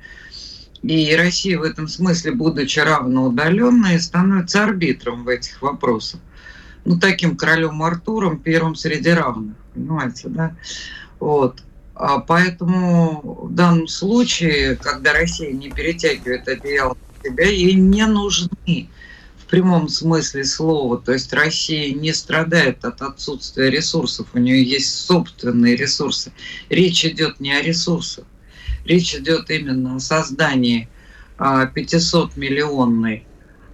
И 0.81 1.15
Россия 1.15 1.57
в 1.59 1.63
этом 1.63 1.87
смысле, 1.87 2.31
будучи 2.31 2.79
равноудаленной, 2.79 3.99
становится 3.99 4.63
арбитром 4.63 5.23
в 5.23 5.27
этих 5.27 5.61
вопросах 5.61 6.19
ну, 6.85 6.97
таким 6.99 7.35
королем 7.35 7.83
Артуром, 7.83 8.39
первым 8.39 8.75
среди 8.75 9.09
равных, 9.11 9.55
понимаете, 9.73 10.29
да? 10.29 10.55
Вот. 11.19 11.61
А 11.95 12.19
поэтому 12.19 13.21
в 13.43 13.53
данном 13.53 13.87
случае, 13.87 14.77
когда 14.77 15.13
Россия 15.13 15.51
не 15.51 15.69
перетягивает 15.69 16.47
одеяло 16.47 16.95
на 16.95 17.29
себя, 17.29 17.45
ей 17.45 17.73
не 17.73 18.05
нужны 18.05 18.89
в 19.37 19.45
прямом 19.49 19.89
смысле 19.89 20.45
слова. 20.45 20.97
То 20.97 21.11
есть 21.11 21.33
Россия 21.33 21.93
не 21.93 22.13
страдает 22.13 22.85
от 22.85 23.01
отсутствия 23.01 23.69
ресурсов, 23.69 24.27
у 24.33 24.39
нее 24.39 24.63
есть 24.63 24.95
собственные 24.95 25.75
ресурсы. 25.75 26.31
Речь 26.69 27.03
идет 27.03 27.41
не 27.41 27.51
о 27.51 27.61
ресурсах, 27.61 28.25
речь 28.89 29.15
идет 29.15 29.49
именно 29.49 29.95
о 29.95 29.99
создании 29.99 30.89
500-миллионной 31.37 33.23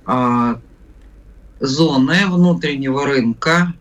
а, 0.05 0.59
зоны 1.59 2.27
внутреннего 2.27 3.05
рынка. 3.05 3.73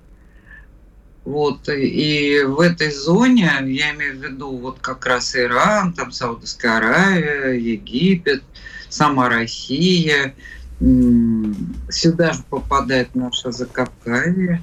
Вот, 1.24 1.68
и 1.68 2.42
в 2.46 2.60
этой 2.60 2.90
зоне, 2.90 3.50
я 3.66 3.94
имею 3.94 4.18
в 4.18 4.22
виду 4.22 4.56
вот 4.58 4.78
как 4.80 5.06
раз 5.06 5.34
Иран, 5.34 5.94
там 5.94 6.12
Саудовская 6.12 6.76
Аравия, 6.76 7.52
Египет, 7.52 8.42
сама 8.90 9.28
Россия, 9.30 10.34
сюда 10.78 12.32
же 12.34 12.42
попадает 12.50 13.14
наша 13.14 13.52
Закавказье. 13.52 14.62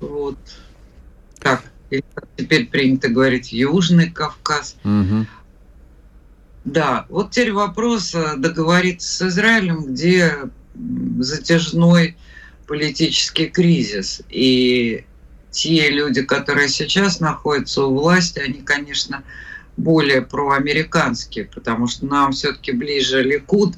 Вот. 0.00 0.38
Так, 1.38 1.62
теперь 2.36 2.66
принято 2.66 3.08
говорить 3.08 3.52
Южный 3.52 4.10
Кавказ. 4.10 4.76
Угу. 4.82 5.26
Да, 6.66 7.06
вот 7.10 7.30
теперь 7.30 7.52
вопрос 7.52 8.12
э, 8.12 8.34
договориться 8.36 9.06
с 9.06 9.28
Израилем, 9.28 9.94
где 9.94 10.34
затяжной 11.20 12.16
политический 12.66 13.46
кризис. 13.46 14.20
И 14.28 15.04
те 15.52 15.90
люди, 15.90 16.22
которые 16.22 16.68
сейчас 16.68 17.20
находятся 17.20 17.84
у 17.84 17.94
власти, 17.94 18.40
они, 18.40 18.62
конечно, 18.62 19.22
более 19.76 20.22
проамериканские, 20.22 21.44
потому 21.44 21.86
что 21.86 22.04
нам 22.06 22.32
все-таки 22.32 22.72
ближе 22.72 23.22
Ликуд. 23.22 23.74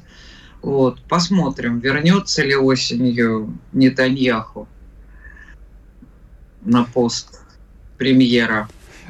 Вот, 0.63 0.99
посмотрим, 1.03 1.77
вернется 1.77 2.43
ли 2.43 2.55
осенью 2.55 3.55
Нетаньяху 3.71 4.67
на 6.63 6.85
пост 6.85 7.41
премьера. 7.99 8.67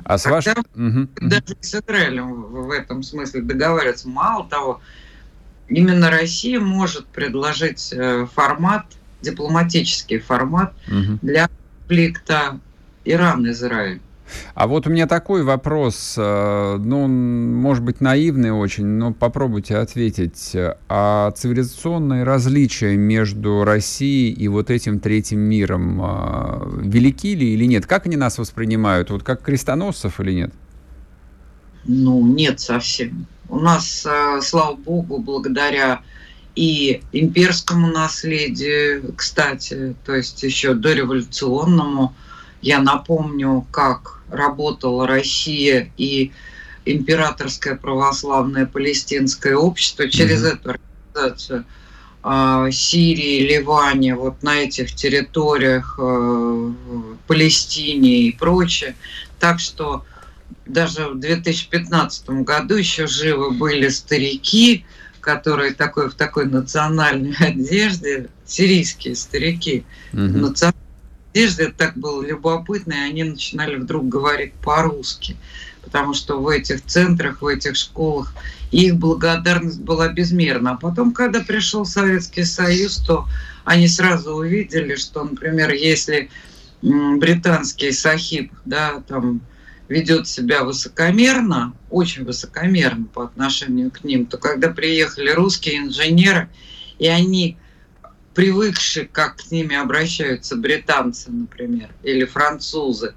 А 0.09 0.17
с 0.17 0.25
вашей... 0.25 0.53
Угу. 0.53 1.07
Даже 1.21 1.55
с 1.61 1.75
Израилем 1.75 2.41
в 2.41 2.71
этом 2.71 3.03
смысле 3.03 3.41
договариваться. 3.41 4.09
Мало 4.09 4.49
того, 4.49 4.81
именно 5.67 6.09
Россия 6.09 6.59
может 6.59 7.05
предложить 7.05 7.93
э, 7.93 8.25
формат, 8.33 8.87
дипломатический 9.21 10.17
формат 10.17 10.73
угу. 10.87 11.19
для 11.21 11.47
конфликта 11.47 12.59
Иран-Израиль. 13.05 14.01
А 14.53 14.67
вот 14.67 14.87
у 14.87 14.89
меня 14.89 15.07
такой 15.07 15.43
вопрос, 15.43 16.15
э, 16.17 16.77
ну, 16.83 17.07
может 17.07 17.83
быть, 17.83 18.01
наивный 18.01 18.51
очень, 18.51 18.85
но 18.85 19.13
попробуйте 19.13 19.77
ответить. 19.77 20.55
А 20.87 21.31
цивилизационные 21.31 22.23
различия 22.23 22.95
между 22.95 23.63
Россией 23.63 24.31
и 24.31 24.47
вот 24.47 24.69
этим 24.69 24.99
третьим 24.99 25.39
миром 25.39 26.01
э, 26.01 26.81
велики 26.83 27.35
ли 27.35 27.53
или 27.53 27.65
нет? 27.65 27.85
Как 27.85 28.05
они 28.05 28.17
нас 28.17 28.37
воспринимают? 28.37 29.09
Вот 29.09 29.23
как 29.23 29.41
крестоносцев 29.41 30.19
или 30.19 30.33
нет? 30.33 30.53
Ну, 31.85 32.25
нет 32.25 32.59
совсем. 32.59 33.25
У 33.47 33.59
нас, 33.59 34.05
э, 34.05 34.41
слава 34.41 34.75
богу, 34.75 35.19
благодаря 35.19 36.01
и 36.55 37.01
имперскому 37.13 37.87
наследию, 37.87 39.13
кстати, 39.15 39.95
то 40.05 40.13
есть 40.13 40.43
еще 40.43 40.73
дореволюционному, 40.73 42.13
я 42.61 42.79
напомню, 42.79 43.65
как 43.71 44.18
работала 44.31 45.07
Россия 45.07 45.91
и 45.97 46.31
императорское 46.85 47.75
православное 47.75 48.65
палестинское 48.65 49.55
общество 49.55 50.09
через 50.09 50.43
mm-hmm. 50.43 50.53
эту 50.53 50.77
организацию 51.15 51.65
э, 52.23 52.69
Сирии, 52.71 53.47
Ливане, 53.47 54.15
вот 54.15 54.41
на 54.43 54.57
этих 54.59 54.93
территориях, 54.95 55.97
э, 55.99 56.71
Палестине 57.27 58.27
и 58.27 58.31
прочее. 58.31 58.95
Так 59.39 59.59
что 59.59 60.05
даже 60.65 61.09
в 61.09 61.19
2015 61.19 62.29
году 62.29 62.75
еще 62.75 63.07
живы 63.07 63.51
были 63.51 63.89
старики, 63.89 64.85
которые 65.19 65.73
такой, 65.73 66.09
в 66.09 66.15
такой 66.15 66.45
национальной 66.45 67.35
одежде, 67.39 68.29
сирийские 68.45 69.15
старики, 69.15 69.83
угу. 70.13 70.21
национальной 70.21 70.88
одежде, 71.33 71.63
это 71.63 71.73
так 71.73 71.97
было 71.97 72.25
любопытно, 72.25 72.93
и 72.93 73.09
они 73.09 73.23
начинали 73.23 73.75
вдруг 73.75 74.07
говорить 74.07 74.53
по-русски, 74.53 75.35
потому 75.83 76.13
что 76.13 76.39
в 76.39 76.47
этих 76.47 76.85
центрах, 76.85 77.41
в 77.41 77.47
этих 77.47 77.75
школах 77.75 78.33
их 78.71 78.97
благодарность 78.97 79.79
была 79.79 80.09
безмерна. 80.09 80.71
А 80.71 80.77
потом, 80.77 81.11
когда 81.11 81.41
пришел 81.41 81.85
Советский 81.85 82.43
Союз, 82.43 82.97
то 82.97 83.27
они 83.65 83.87
сразу 83.87 84.33
увидели, 84.33 84.95
что, 84.95 85.23
например, 85.23 85.71
если 85.71 86.29
британский 86.81 87.91
сахиб, 87.91 88.51
да, 88.65 89.03
там 89.07 89.41
ведет 89.89 90.27
себя 90.27 90.63
высокомерно, 90.63 91.73
очень 91.89 92.23
высокомерно 92.23 93.05
по 93.05 93.23
отношению 93.23 93.91
к 93.91 94.03
ним, 94.03 94.27
то 94.27 94.37
когда 94.37 94.69
приехали 94.69 95.31
русские 95.31 95.79
инженеры, 95.79 96.47
и 96.99 97.07
они 97.07 97.57
привыкшие, 98.39 99.05
как 99.05 99.35
к 99.35 99.51
ними 99.51 99.75
обращаются 99.75 100.55
британцы, 100.55 101.29
например, 101.29 101.89
или 102.03 102.23
французы, 102.23 103.13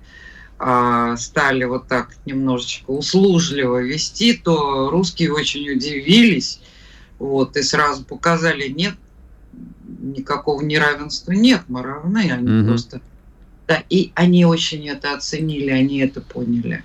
а, 0.59 1.17
стали 1.17 1.63
вот 1.63 1.87
так 1.87 2.17
немножечко 2.27 2.91
услужливо 2.91 3.79
вести, 3.79 4.35
то 4.35 4.91
русские 4.91 5.33
очень 5.33 5.71
удивились, 5.71 6.59
вот, 7.21 7.57
и 7.57 7.63
сразу 7.63 8.03
показали, 8.03 8.67
нет, 8.67 8.95
никакого 10.01 10.61
неравенства 10.61 11.31
нет, 11.31 11.63
мы 11.69 11.85
равны, 11.85 12.29
они 12.33 12.49
mm-hmm. 12.49 12.67
просто... 12.67 13.01
Да, 13.69 13.81
и 13.89 14.11
они 14.17 14.45
очень 14.45 14.89
это 14.89 15.15
оценили, 15.15 15.71
они 15.71 16.01
это 16.01 16.21
поняли. 16.21 16.83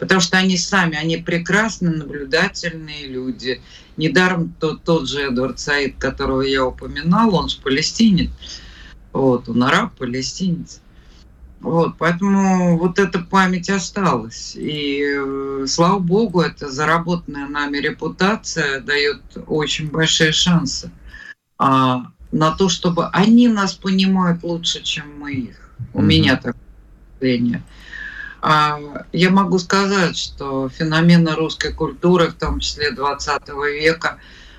Потому 0.00 0.22
что 0.22 0.38
они 0.38 0.56
сами, 0.56 0.96
они 0.96 1.18
прекрасные, 1.18 1.92
наблюдательные 1.92 3.06
люди. 3.06 3.60
Недаром 3.98 4.54
тот, 4.58 4.82
тот 4.82 5.06
же 5.06 5.20
Эдвард 5.20 5.60
Саид, 5.60 5.98
которого 5.98 6.40
я 6.40 6.64
упоминал, 6.64 7.34
он 7.34 7.50
же 7.50 7.60
палестинец. 7.60 8.30
Вот, 9.12 9.50
он 9.50 9.62
араб, 9.62 9.94
палестинец. 9.98 10.80
Вот, 11.60 11.98
поэтому 11.98 12.78
вот 12.78 12.98
эта 12.98 13.18
память 13.18 13.68
осталась. 13.68 14.56
И 14.56 15.02
э, 15.04 15.66
слава 15.68 15.98
богу, 15.98 16.40
эта 16.40 16.70
заработанная 16.70 17.46
нами 17.46 17.76
репутация 17.76 18.80
дает 18.80 19.20
очень 19.46 19.90
большие 19.90 20.32
шансы 20.32 20.90
а, 21.58 22.06
на 22.32 22.52
то, 22.52 22.70
чтобы 22.70 23.08
они 23.08 23.48
нас 23.48 23.74
понимают 23.74 24.42
лучше, 24.44 24.82
чем 24.82 25.04
мы 25.18 25.34
их. 25.34 25.70
У 25.92 26.00
mm-hmm. 26.00 26.04
меня 26.06 26.36
такое 26.36 26.54
впечатление. 27.18 27.62
А, 28.42 28.80
я 29.12 29.30
могу 29.30 29.58
сказать, 29.58 30.16
что 30.16 30.68
феномены 30.68 31.34
русской 31.34 31.72
культуры, 31.72 32.28
в 32.28 32.34
том 32.34 32.60
числе 32.60 32.90
20 32.90 33.48
века, 33.66 34.18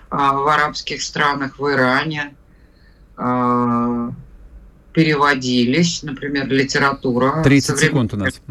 а, 0.10 0.34
в 0.34 0.48
арабских 0.48 1.02
странах, 1.02 1.58
в 1.58 1.68
Иране, 1.70 2.36
а, 3.18 4.12
переводились, 4.94 6.04
например, 6.04 6.48
литература. 6.50 7.42
30 7.44 7.80
секунд 7.80 8.14
у 8.14 8.18
нас. 8.18 8.42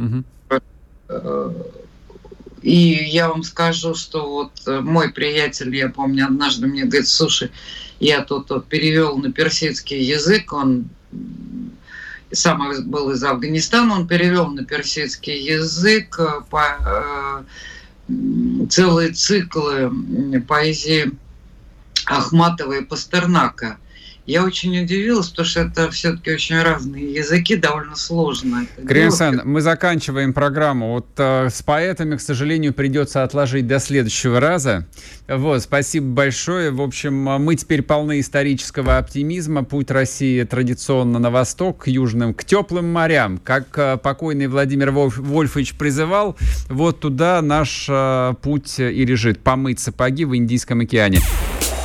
И 2.62 2.76
я 2.76 3.28
вам 3.28 3.42
скажу, 3.42 3.94
что 3.94 4.28
вот 4.28 4.52
э, 4.66 4.80
мой 4.80 5.10
приятель, 5.10 5.74
я 5.74 5.88
помню, 5.88 6.26
однажды 6.26 6.66
мне 6.66 6.84
говорит, 6.84 7.08
слушай, 7.08 7.50
я 8.00 8.22
тут 8.22 8.50
вот 8.50 8.66
перевел 8.66 9.16
на 9.16 9.32
персидский 9.32 10.02
язык, 10.02 10.52
он 10.52 10.90
сам 12.32 12.72
был 12.86 13.10
из 13.10 13.22
Афганистана, 13.22 13.94
он 13.94 14.06
перевел 14.06 14.46
на 14.48 14.64
персидский 14.64 15.42
язык 15.42 16.18
э, 16.18 16.40
по, 16.48 17.44
э, 18.08 18.66
целые 18.68 19.12
циклы 19.12 19.90
поэзии 20.46 21.12
Ахматова 22.06 22.74
и 22.74 22.84
Пастернака– 22.84 23.78
я 24.30 24.44
очень 24.44 24.80
удивилась, 24.80 25.28
потому 25.28 25.48
что 25.48 25.60
это 25.62 25.90
все-таки 25.90 26.32
очень 26.32 26.60
разные 26.60 27.12
языки, 27.12 27.56
довольно 27.56 27.96
сложно. 27.96 28.66
Кремсан, 28.86 29.42
мы 29.44 29.60
заканчиваем 29.60 30.32
программу. 30.32 30.92
Вот 30.92 31.08
э, 31.16 31.48
с 31.50 31.62
поэтами, 31.62 32.16
к 32.16 32.20
сожалению, 32.20 32.72
придется 32.72 33.24
отложить 33.24 33.66
до 33.66 33.80
следующего 33.80 34.38
раза. 34.38 34.86
Вот, 35.26 35.62
спасибо 35.62 36.06
большое. 36.06 36.70
В 36.70 36.80
общем, 36.80 37.14
мы 37.14 37.56
теперь 37.56 37.82
полны 37.82 38.20
исторического 38.20 38.98
оптимизма. 38.98 39.64
Путь 39.64 39.90
России 39.90 40.44
традиционно 40.44 41.18
на 41.18 41.30
восток, 41.30 41.84
к 41.84 41.86
южным, 41.88 42.32
к 42.32 42.44
теплым 42.44 42.92
морям. 42.92 43.38
Как 43.38 43.66
э, 43.76 43.96
покойный 43.96 44.46
Владимир 44.46 44.92
Вольф, 44.92 45.18
Вольфович 45.18 45.74
призывал, 45.74 46.36
вот 46.68 47.00
туда 47.00 47.42
наш 47.42 47.86
э, 47.88 48.34
путь 48.40 48.78
и 48.78 49.04
лежит. 49.04 49.40
Помыть 49.40 49.80
сапоги 49.80 50.24
в 50.24 50.36
Индийском 50.36 50.80
океане. 50.80 51.20